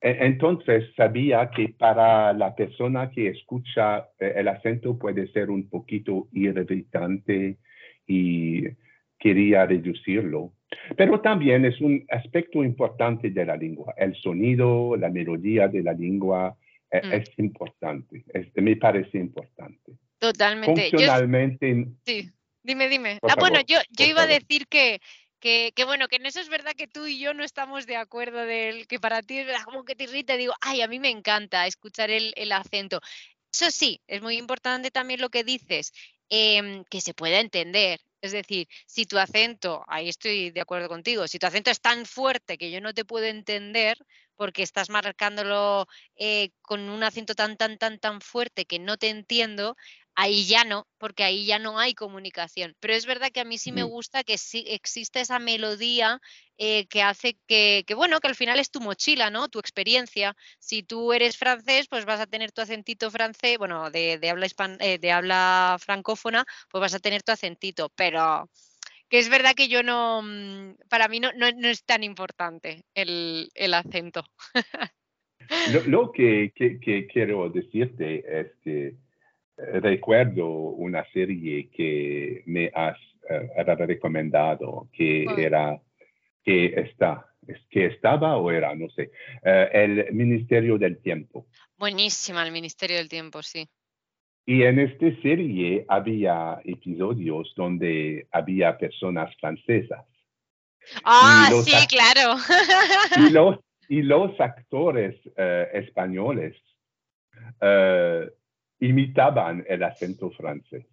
[0.00, 5.68] e, entonces sabía que para la persona que escucha eh, el acento puede ser un
[5.68, 7.58] poquito irritante
[8.06, 8.64] y
[9.18, 10.52] quería reducirlo.
[10.96, 13.94] Pero también es un aspecto importante de la lengua.
[13.96, 16.56] El sonido, la melodía de la lengua
[16.90, 17.12] e, mm.
[17.12, 18.24] es, importante,
[18.54, 19.92] me parece importante.
[20.18, 20.90] Totalmente.
[20.90, 21.86] Funcionalmente.
[22.04, 22.30] sí,
[22.62, 23.18] dime, dime.
[23.22, 25.00] ah, bueno, yo, yo iba a decir que,
[25.40, 28.44] que, bueno, que en eso es verdad que tú y yo no estamos de acuerdo
[28.46, 30.36] del que para ti es como que te irrita.
[30.36, 33.00] Digo, ay, a mí me encanta escuchar el, el acento.
[33.52, 35.92] Eso sí, es muy importante también lo que dices,
[36.34, 38.00] Em, que se pueda entender.
[38.22, 42.06] Es decir, si tu acento, ahí estoy de acuerdo contigo, si tu acento es tan
[42.06, 43.98] fuerte que yo no te puedo entender
[44.34, 49.10] porque estás marcándolo eh, con un acento tan, tan, tan, tan fuerte que no te
[49.10, 49.76] entiendo,
[50.14, 52.76] ahí ya no, porque ahí ya no hay comunicación.
[52.80, 56.20] Pero es verdad que a mí sí me gusta que sí existe esa melodía
[56.58, 59.48] eh, que hace que, bueno, que al final es tu mochila, ¿no?
[59.48, 60.36] Tu experiencia.
[60.58, 64.46] Si tú eres francés, pues vas a tener tu acentito francés, bueno, de, habla,
[64.80, 68.48] eh, de habla francófona, pues vas a tener tu acentito, pero
[69.08, 73.50] que es verdad que yo no, mm, para mí no, no, es tan importante el,
[73.74, 74.24] acento.
[75.86, 76.52] lo, que
[77.12, 78.94] quiero decirte es que
[79.56, 82.96] recuerdo una serie que me has
[83.28, 85.80] eh, recomendado, que era,
[86.44, 87.26] que está,
[87.70, 89.10] que estaba o era, no sé,
[89.44, 91.46] eh, el Ministerio del Tiempo.
[91.76, 93.68] Buenísima el Ministerio del Tiempo, sí.
[94.44, 100.04] Y en esta serie había episodios donde había personas francesas.
[101.04, 102.36] Ah, sí, claro.
[103.18, 106.56] y, los, y los actores eh, españoles
[108.82, 110.84] imitaban el acento francés.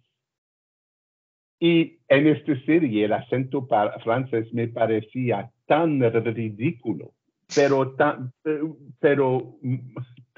[1.58, 3.66] Y en esta serie el acento
[4.02, 7.12] francés me parecía tan ridículo,
[7.54, 8.32] pero tan,
[9.00, 9.56] pero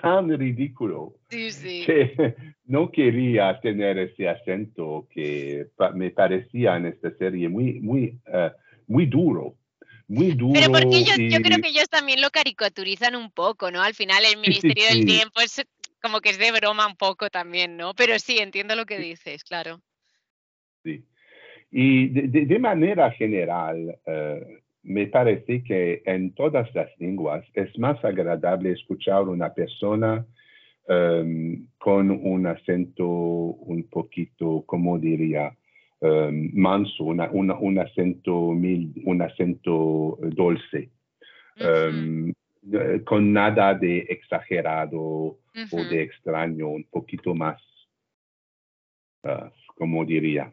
[0.00, 2.34] tan ridículo que
[2.64, 8.50] no quería tener ese acento que me parecía en esta serie muy, muy, eh,
[8.86, 9.56] muy duro.
[10.08, 13.80] Muy duro Pero porque yo, yo, creo que ellos también lo caricaturizan un poco, ¿no?
[13.80, 15.62] Al final el Ministerio del Tiempo es
[16.02, 17.94] como que es de broma un poco también, ¿no?
[17.94, 19.80] Pero sí, entiendo lo que dices, claro.
[20.84, 21.04] Sí.
[21.70, 28.72] Y de, manera general, eh, me parece que en todas las lenguas es más agradable
[28.72, 30.26] escuchar una persona
[30.88, 35.56] em, con un acento un poquito, como diría,
[36.00, 40.90] em, manso, un acento un acento dulce,
[43.04, 47.60] con nada de exagerado o de extraño, un poquito más,
[49.24, 50.52] ah, como diría.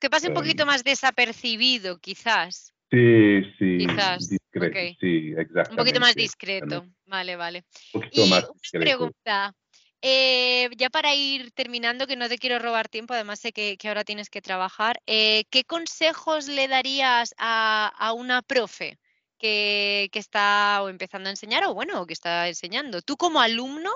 [0.00, 0.68] Que pase un poquito em.
[0.68, 2.72] más desapercibido, quizás.
[2.90, 3.78] Sí, sí.
[3.78, 4.28] Quizás.
[4.28, 5.70] Sí, exactamente.
[5.70, 6.86] Un poquito más discreto.
[7.06, 7.64] Vale, vale.
[7.92, 9.54] Un poquito y más una pregunta.
[10.00, 14.04] Eh, ya para ir terminando, que no te quiero robar tiempo, además sé que, ahora
[14.04, 18.98] tienes que trabajar, eh, ¿qué consejos le darías a, una profe
[19.38, 23.02] que, está o empezando a enseñar o bueno, que está enseñando?
[23.02, 23.90] Tú como alumno,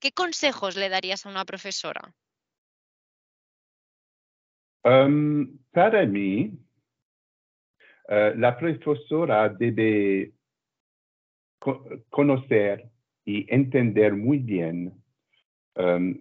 [0.00, 2.14] ¿qué consejos le darías a una profesora?
[4.82, 6.52] Um, para mí,
[8.08, 10.32] uh, la profesora debe
[12.08, 12.90] conocer
[13.26, 15.03] y entender muy bien
[15.76, 16.20] um,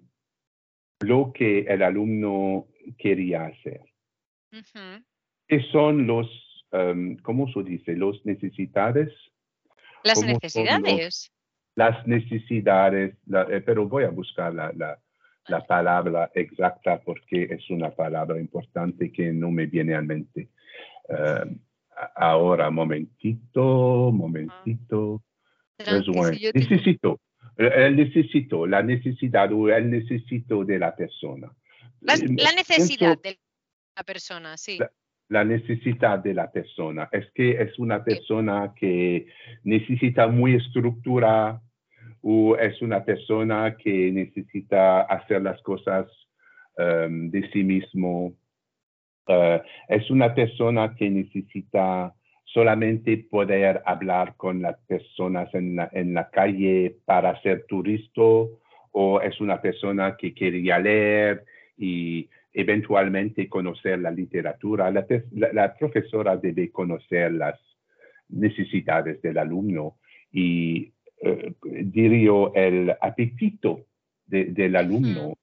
[1.02, 3.82] lo que el alumno quería hacer.
[5.48, 6.28] ¿Qué son los,
[6.72, 9.12] um, cómo se dice, los necesidades?
[10.04, 11.32] Las necesidades.
[11.76, 13.16] las necesidades,
[13.50, 15.00] eh, pero voy a buscar la,
[15.48, 20.50] la palabra exacta porque es una palabra importante que no me viene a mente.
[21.10, 21.58] Uh,
[22.16, 25.24] ahora, momentito, momentito.
[26.54, 27.20] Necesito,
[27.58, 31.52] el necesito, la necesidad o el necesito de la persona.
[32.02, 33.40] La, eh, necesidad de
[33.96, 34.80] la persona, sí.
[35.30, 37.10] La, necesidad de la persona.
[37.12, 39.28] Es que es una persona que
[39.64, 41.62] necesita muy estructura,
[42.22, 46.08] o es una persona que necesita hacer las cosas
[46.78, 48.34] um, de sí mismo.
[49.28, 52.14] Uh, es una persona que necesita
[52.54, 58.22] solamente poder hablar con las personas en la, en la calle para ser turista
[58.92, 61.46] o es una persona que quería leer
[61.78, 64.92] y eventualmente conocer la literatura.
[64.92, 65.06] La,
[65.52, 67.60] la profesora debe conocer las
[68.30, 69.98] necesidades del alumno
[70.32, 73.86] y eh, diría, el apetito
[74.28, 75.38] del alumno.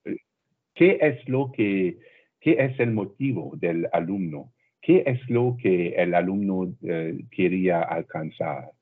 [0.74, 1.98] ¿Qué es lo que,
[2.40, 4.52] qué es el motivo del alumno?
[4.90, 8.72] ¿Qué es lo que el alumno eh, quería alcanzar?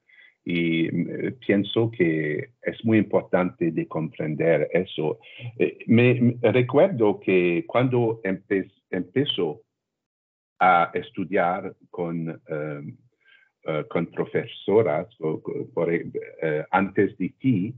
[0.42, 5.18] Y eh, pienso que es muy importante de comprender eso.
[5.86, 8.22] me, recuerdo que cuando
[8.90, 9.60] empezó
[10.58, 12.40] a estudiar con
[13.70, 15.14] eh, con profesoras
[15.74, 17.74] por, eh, antes de ti,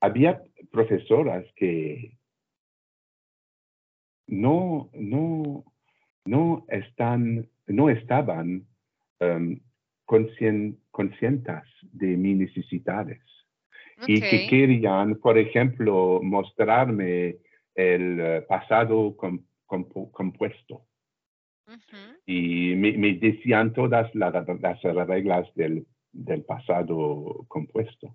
[0.00, 0.42] había
[0.72, 2.18] profesoras que
[4.26, 5.64] no, no,
[6.26, 8.66] no, están, no estaban
[9.20, 9.58] um,
[10.04, 11.62] conscientes
[11.92, 13.20] de mis necesidades
[14.06, 17.36] y que querían, por ejemplo, mostrarme
[17.74, 19.16] el eh, pasado
[19.66, 20.82] compuesto.
[22.26, 24.32] Y me, decían todas las,
[25.08, 25.86] reglas del,
[26.46, 28.14] pasado compuesto.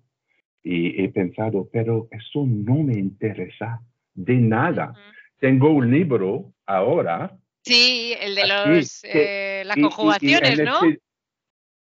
[0.62, 3.80] Y he pensado, pero eso no me interesa
[4.14, 4.94] de nada.
[5.38, 7.36] Tengo un libro ahora.
[7.62, 10.80] Sí, el de los, eh, las conjugaciones, ¿no?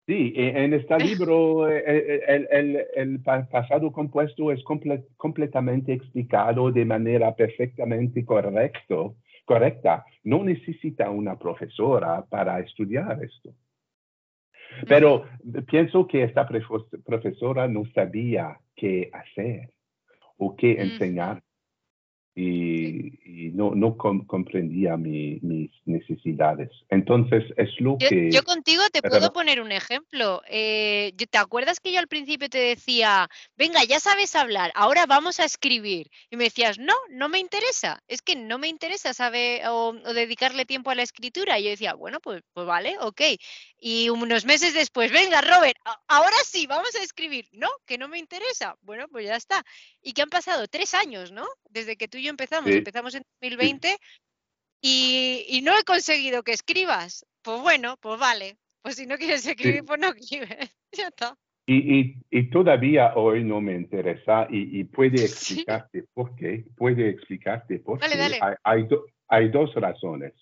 [0.07, 4.63] sí, en este libro eh, eh, el, el, pasado compuesto es
[5.17, 9.15] completamente explicado de manera perfectamente correcta
[9.45, 10.05] correcta.
[10.25, 13.55] No necesita una profesora para estudiar esto.
[14.89, 15.27] Pero
[15.67, 16.49] pienso que esta
[17.05, 19.71] profesora no sabía qué hacer
[20.39, 21.43] o qué enseñar
[22.35, 26.71] y, no, no comprendía mis necesidades.
[26.89, 28.31] Entonces, es lo que...
[28.31, 30.43] Yo contigo te puedo poner un ejemplo.
[30.49, 35.41] Eh, ¿Te acuerdas que yo al principio te decía, venga, ya sabes hablar, ahora vamos
[35.41, 36.09] a escribir?
[36.31, 40.65] Y me decías, no, no me interesa, es que no me interesa saber o, dedicarle
[40.65, 41.59] tiempo a la escritura.
[41.59, 43.21] Y yo decía, bueno, pues, pues vale, ok.
[43.85, 45.77] Y unos meses después, venga, Robert,
[46.07, 47.49] ahora sí, vamos a escribir.
[47.51, 48.77] No, que no me interesa.
[48.83, 49.65] Bueno, pues ya está.
[50.01, 51.45] Y que han pasado tres años, ¿no?
[51.69, 52.71] Desde que tú y yo empezamos.
[52.71, 53.97] Empezamos en 2020
[54.81, 57.27] y, no he conseguido que escribas.
[57.43, 58.57] Pues bueno, pues vale.
[58.83, 60.49] Pues si no quieres escribir, pues no escribes.
[60.93, 61.37] ya está.
[61.67, 66.67] Y, y, todavía hoy no me interesa y, puede explicarte por qué.
[66.77, 68.07] Puede explicarte por qué.
[68.63, 68.87] Hay,
[69.29, 70.35] hay, dos razones.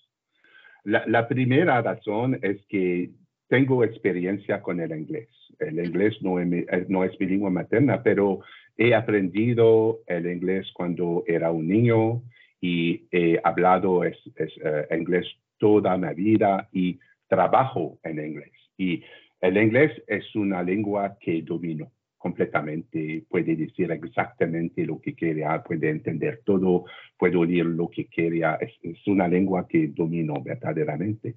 [0.85, 3.11] La, la, primera razón es que
[3.51, 5.29] tengo experiencia con el inglés.
[5.59, 8.41] El inglés no es, eh, no es mi lengua materna, pero
[8.79, 12.23] he aprendido el inglés cuando era un niño
[12.61, 15.27] y he hablado es, eh, inglés
[15.59, 18.53] toda mi vida y trabajo en inglés.
[18.79, 19.03] Y
[19.41, 25.89] el inglés es una lengua que domino completamente, puede decir exactamente lo que quiera, puede
[25.91, 26.85] entender todo,
[27.19, 31.35] puede oír lo que quiera, es, una lengua que domino verdaderamente.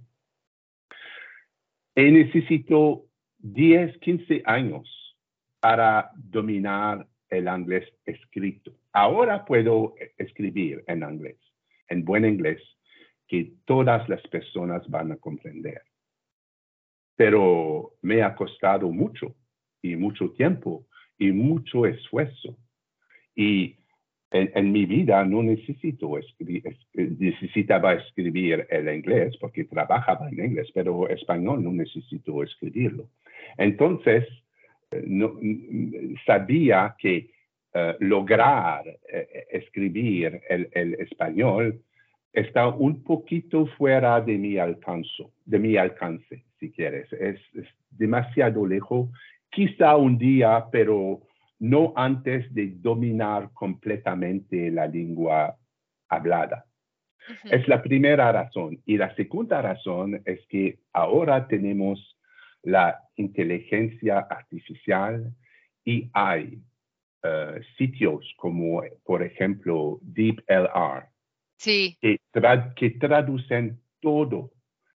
[1.96, 3.06] Y necesito
[3.40, 5.16] 10, 15 años
[5.60, 8.72] para dominar el inglés escrito.
[8.92, 11.38] Ahora puedo escribir en inglés,
[11.90, 12.62] en buen inglés,
[13.28, 15.82] que todas las personas van a comprender.
[17.16, 19.36] Pero me ha costado mucho
[19.82, 20.88] y mucho tiempo
[21.18, 22.58] y mucho esfuerzo.
[23.36, 23.78] Y
[24.34, 26.64] en, mi vida no escribir,
[26.94, 33.10] necesitaba escribir el inglés porque trabajaba en inglés, pero español no necesito escribirlo.
[33.58, 34.26] Entonces,
[34.90, 35.40] eh, no,
[36.26, 37.30] sabía que
[37.76, 41.80] eh, lograr eh, escribir el, el, español
[42.32, 47.12] está un poquito fuera de mi alcance, de mi alcance, si quieres.
[47.14, 49.10] Es, es demasiado lejos
[49.52, 51.22] quizá un día, pero
[51.64, 55.58] no antes de dominar completamente la lengua
[56.10, 56.66] hablada.
[57.46, 58.82] Es la primera razón.
[58.86, 62.18] Y la segunda razón es que ahora tenemos
[62.64, 65.34] la inteligencia artificial
[65.86, 66.62] y hay
[67.24, 71.08] eh, sitios como, por ejemplo, DeepLR,
[71.56, 71.98] sí.
[72.02, 72.18] que,
[72.76, 74.52] que traducen todo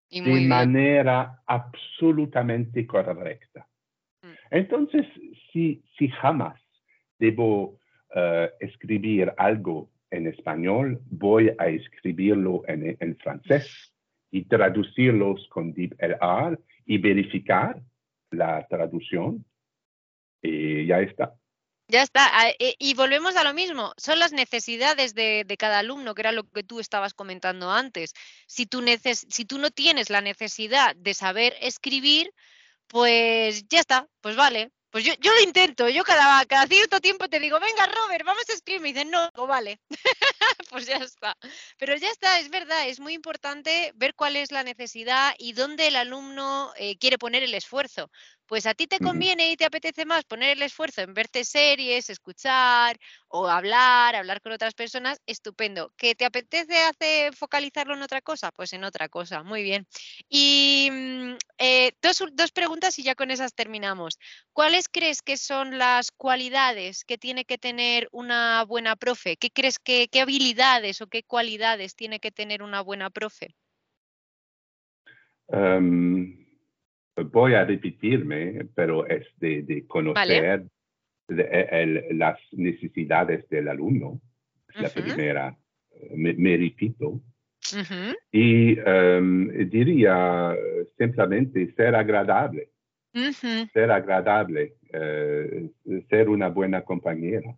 [0.09, 3.65] de manera absolutamente correcta.
[4.51, 5.05] Entonces,
[5.51, 5.81] si,
[6.21, 6.59] jamás
[7.19, 7.79] debo
[8.15, 13.93] eh, escribir algo en español, voy a escribirlo en, francés
[14.31, 17.81] y traducirlos con DeepLR y verificar
[18.31, 19.45] la traducción
[20.41, 21.33] y ya está.
[21.89, 22.27] Ya está.
[22.33, 23.93] Ah, eh, y volvemos a lo mismo.
[23.95, 28.13] Son las necesidades de, cada alumno, que era lo que tú estabas comentando antes.
[28.45, 28.83] Si tú,
[29.13, 32.33] si tú no tienes la necesidad de saber escribir,
[32.87, 34.71] pues ya está, pues vale.
[34.97, 38.49] Pues yo, yo lo intento, yo cada, cada cierto tiempo te digo, venga Robert, vamos
[38.49, 39.79] a escribir, me dicen, no, vale,
[40.71, 41.37] pues ya está.
[41.77, 45.85] Pero ya está, es verdad, es muy importante ver cuál es la necesidad y dónde
[45.89, 48.09] el alumno eh, quiere poner el esfuerzo.
[48.47, 52.09] Pues a ti te conviene y te apetece más poner el esfuerzo en verte series,
[52.09, 55.91] escuchar o hablar, hablar con otras personas, estupendo.
[55.97, 58.51] ¿Que te apetece hacer, focalizarlo en otra cosa?
[58.53, 59.85] Pues en otra cosa, muy bien.
[60.29, 64.17] Y mm, eh, dos, dos preguntas y ya con esas terminamos.
[64.87, 69.35] ¿Cuáles crees que son las cualidades que tiene que tener una buena profe?
[69.35, 73.49] ¿Qué crees que, qué habilidades o qué cualidades tiene que tener una buena profe?
[75.49, 76.45] Em,
[77.31, 80.65] voy a repetirme, pero es de, conocer
[81.27, 84.21] e, las necesidades del alumno.
[84.69, 85.57] Es la primera,
[86.15, 87.21] me, repito.
[88.31, 90.55] Y em, diría
[90.97, 92.69] simplemente ser agradable.
[93.73, 95.69] Ser agradable, eh,
[96.09, 97.55] ser una buena compañera,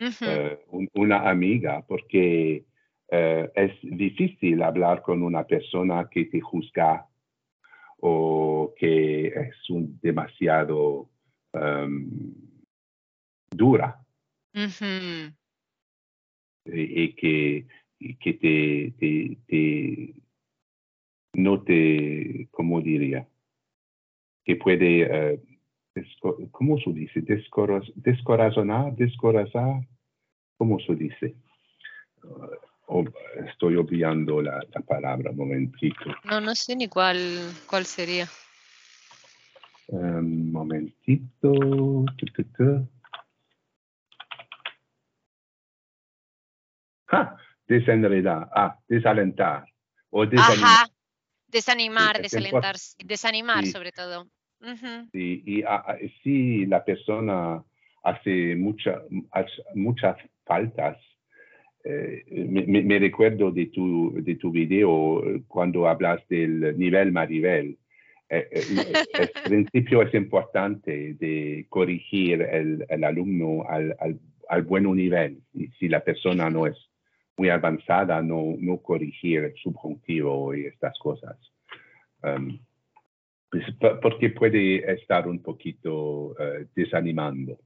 [0.00, 0.58] eh,
[0.94, 2.64] una amiga, porque
[3.10, 7.06] eh, es difícil hablar con una persona que te juzga
[7.98, 11.08] o que es un demasiado
[11.52, 12.32] um,
[13.50, 14.00] dura.
[16.64, 17.66] Y, que,
[18.18, 18.94] que te,
[19.46, 20.14] te,
[21.34, 23.28] no te, ¿cómo diría?
[24.44, 27.22] Que puede, uh, ¿cómo se dice?
[27.94, 29.86] descorazonar, descorazar,
[30.56, 31.34] ¿cómo se dice?
[33.46, 36.14] estoy obviando la, palabra, un momentito.
[36.24, 37.16] No, no sé ni cuál,
[37.66, 38.28] cuál sería.
[39.88, 41.52] Um, momentito.
[47.08, 47.36] Ah,
[47.66, 49.64] desenredar, ah, desalentar.
[50.10, 50.88] O desanimar.
[51.52, 54.26] Desanimar, desalentar, desanimar sobre todo.
[55.12, 55.64] Sí, y
[56.22, 57.62] si la persona
[58.02, 59.02] hace mucha,
[59.74, 60.96] muchas faltas,
[61.84, 67.76] eh, me, recuerdo de tu, de tu video eh, cuando hablas del nivel Maribel.
[68.28, 73.96] Eh, el principio es importante de corregir el, el alumno al,
[74.48, 75.40] al, buen nivel.
[75.54, 76.76] Y si la persona no es
[77.36, 81.36] muy avanzada, no, no corregir el subjuntivo y estas cosas.
[82.22, 82.58] Um,
[83.50, 83.64] pues,
[84.00, 86.34] porque puede estar un poquito
[86.74, 87.58] desanimando.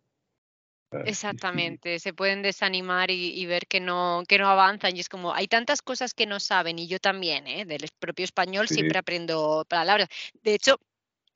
[1.05, 5.49] Exactamente, se pueden desanimar y, ver que no, que no avanzan y es como, hay
[5.49, 7.64] tantas cosas que no saben y yo también, ¿eh?
[7.64, 10.09] del propio español siempre aprendo palabras.
[10.43, 10.79] De hecho,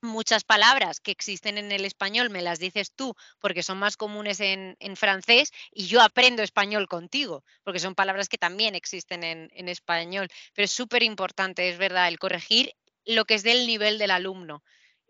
[0.02, 4.40] muchas palabras que existen en el español me las dices tú porque son más comunes
[4.40, 9.68] en, francés y yo aprendo español contigo porque son palabras que también existen en, en
[9.68, 10.28] español.
[10.54, 12.74] Pero es súper importante, es verdad, el corregir
[13.04, 14.62] lo que es del nivel del alumno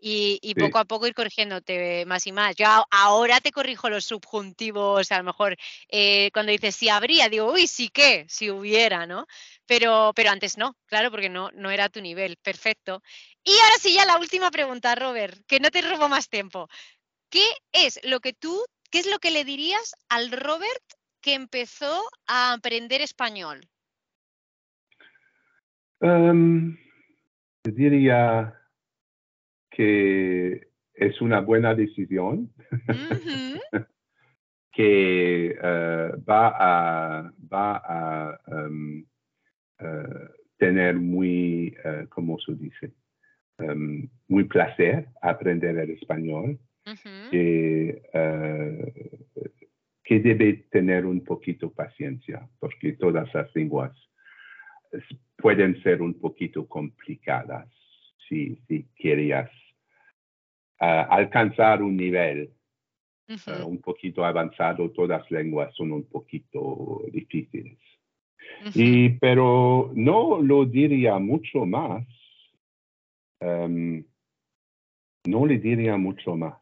[0.03, 2.55] y, poco a poco ir corrigiéndote más y más.
[2.55, 5.55] Yo ahora te corrijo los subjuntivos, a lo mejor
[5.89, 9.27] eh, cuando dices si habría, digo, uy, sí que, si hubiera, ¿no?
[9.67, 12.37] Pero, pero antes no, claro, porque no, no era tu nivel.
[12.37, 13.03] Perfecto.
[13.43, 16.67] Y ahora sí, ya la última pregunta, Robert, que no te robo más tiempo.
[17.29, 20.83] ¿Qué es lo que tú, qué es lo que le dirías al Robert
[21.21, 23.61] que empezó a aprender español?
[25.99, 26.75] Um,
[27.63, 28.60] diría
[29.71, 32.51] que es una buena decisión,
[34.71, 39.03] que eh, va a, va a um,
[39.79, 42.91] eh, tener muy, uh, ¿cómo se dice?
[43.57, 46.59] Um, muy placer aprender el español,
[47.29, 48.01] que,
[50.03, 53.95] que debe tener un poquito paciencia, porque todas las lenguas
[55.37, 57.69] pueden ser un poquito complicadas
[58.27, 59.49] si, si querías
[60.81, 62.51] alcanzar un nivel
[63.27, 67.77] eh, un poquito avanzado, todas las lenguas son un poquito difíciles.
[68.73, 72.05] y, pero no lo diría mucho más.
[73.39, 74.03] Em,
[75.27, 76.59] no le diría mucho más.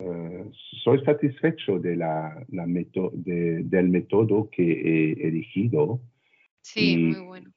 [0.00, 0.50] Eh,
[0.82, 6.00] soy satisfecho de la, la del método que he elegido.
[6.60, 7.53] Sí, muy bueno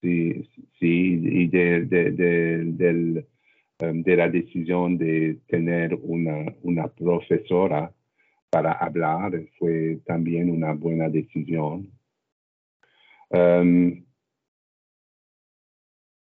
[0.00, 3.26] sí, sí y de, de, de,
[3.80, 7.92] um, de, la decisión de tener una, una profesora
[8.50, 11.90] para hablar fue también una buena decisión.
[13.30, 14.04] Um,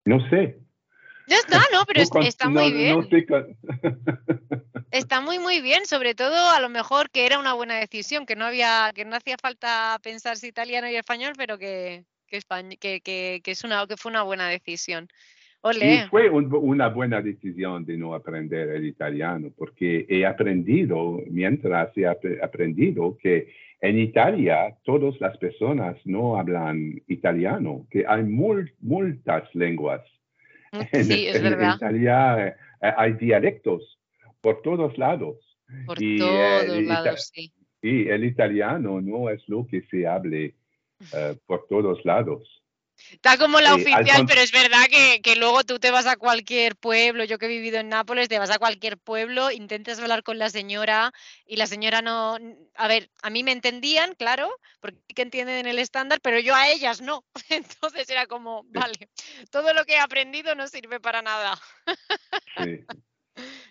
[0.06, 0.60] no sé.
[1.28, 3.00] No está, no, pero está muy bien.
[4.92, 8.36] está muy, muy bien, sobre todo a lo mejor que era una buena decisión, que
[8.36, 12.40] no había, que no hacía falta pensar si italiano y español, pero que, que,
[13.02, 15.08] que, que, es una, que fue una buena decisión.
[15.74, 22.06] Y fue una buena decisión de no aprender el italiano, porque he aprendido, mientras he
[22.08, 23.52] aprendido que
[23.82, 30.02] en Italia todas las personas no hablan italiano, que hay muchas lenguas.
[30.72, 31.72] Mm, sí, es verdad.
[31.72, 32.56] En Italia eh,
[32.96, 34.00] hay dialectos
[34.42, 35.38] por todos lados.
[35.88, 37.52] Por todos lados, sí.
[37.82, 40.54] Y el italiano no es lo que se hable
[41.14, 42.56] eh, por todos lados.
[43.12, 44.86] Está como la oficial, pero es verdad
[45.22, 48.40] que, luego tú te vas a cualquier pueblo, yo que he vivido en Nápoles, te
[48.40, 51.12] vas a cualquier pueblo, intentas hablar con la señora
[51.46, 52.38] y la señora no,
[52.76, 56.70] a ver, a mí me entendían, claro, porque que entienden el estándar, pero yo a
[56.70, 57.26] ellas no.
[57.50, 59.10] Entonces era como, vale,
[59.52, 61.60] todo lo que he aprendido no sirve para nada.
[62.64, 62.86] Sí.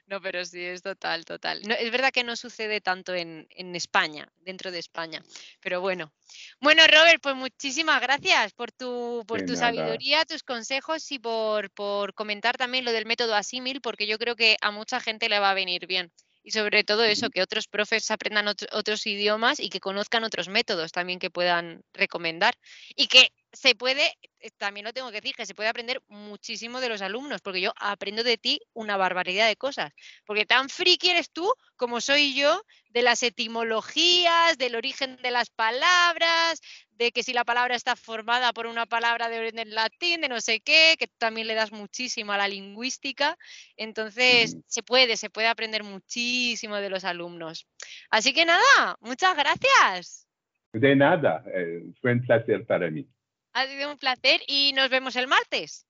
[0.06, 1.62] No, pero sí, es total, total.
[1.78, 5.22] es verdad que no sucede tanto en, España, dentro de España.
[5.60, 6.12] Pero bueno.
[6.60, 12.12] Bueno, Robert, pues muchísimas gracias por tu, por tu sabiduría, tus consejos y por, por
[12.14, 15.50] comentar también lo del método asímil, porque yo creo que a mucha gente le va
[15.50, 16.12] a venir bien
[16.44, 20.92] y sobre todo eso, que otros profes aprendan otros idiomas y que conozcan otros métodos
[20.92, 22.54] también que puedan recomendar.
[22.94, 26.80] Y que se puede, eh, también lo tengo que decir, que se puede aprender muchísimo
[26.80, 29.92] de los alumnos, porque yo aprendo de ti una barbaridad de cosas.
[30.26, 35.50] Porque tan friki eres tú como soy yo de las etimologías, del origen de las
[35.50, 40.28] palabras, de que si la palabra está formada por una palabra de origen latín, de
[40.28, 43.36] no sé qué, que también le das muchísimo a la lingüística.
[43.76, 47.66] Entonces, se puede, se puede aprender muchísimo de los alumnos.
[48.10, 50.28] Así que nada, muchas gracias.
[50.72, 53.06] De nada, eh, fue un placer para mí.
[53.54, 55.86] Ha sido un placer y nos vemos el martes.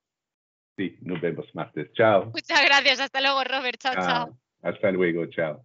[0.77, 1.93] Sí, nos vemos martes.
[1.95, 2.27] Chao.
[2.27, 3.01] Muchas gracias.
[3.01, 3.81] Hasta luego, Robert.
[3.81, 3.95] chao.
[3.95, 4.39] chao.
[4.63, 5.27] Hasta luego.
[5.27, 5.65] Chao.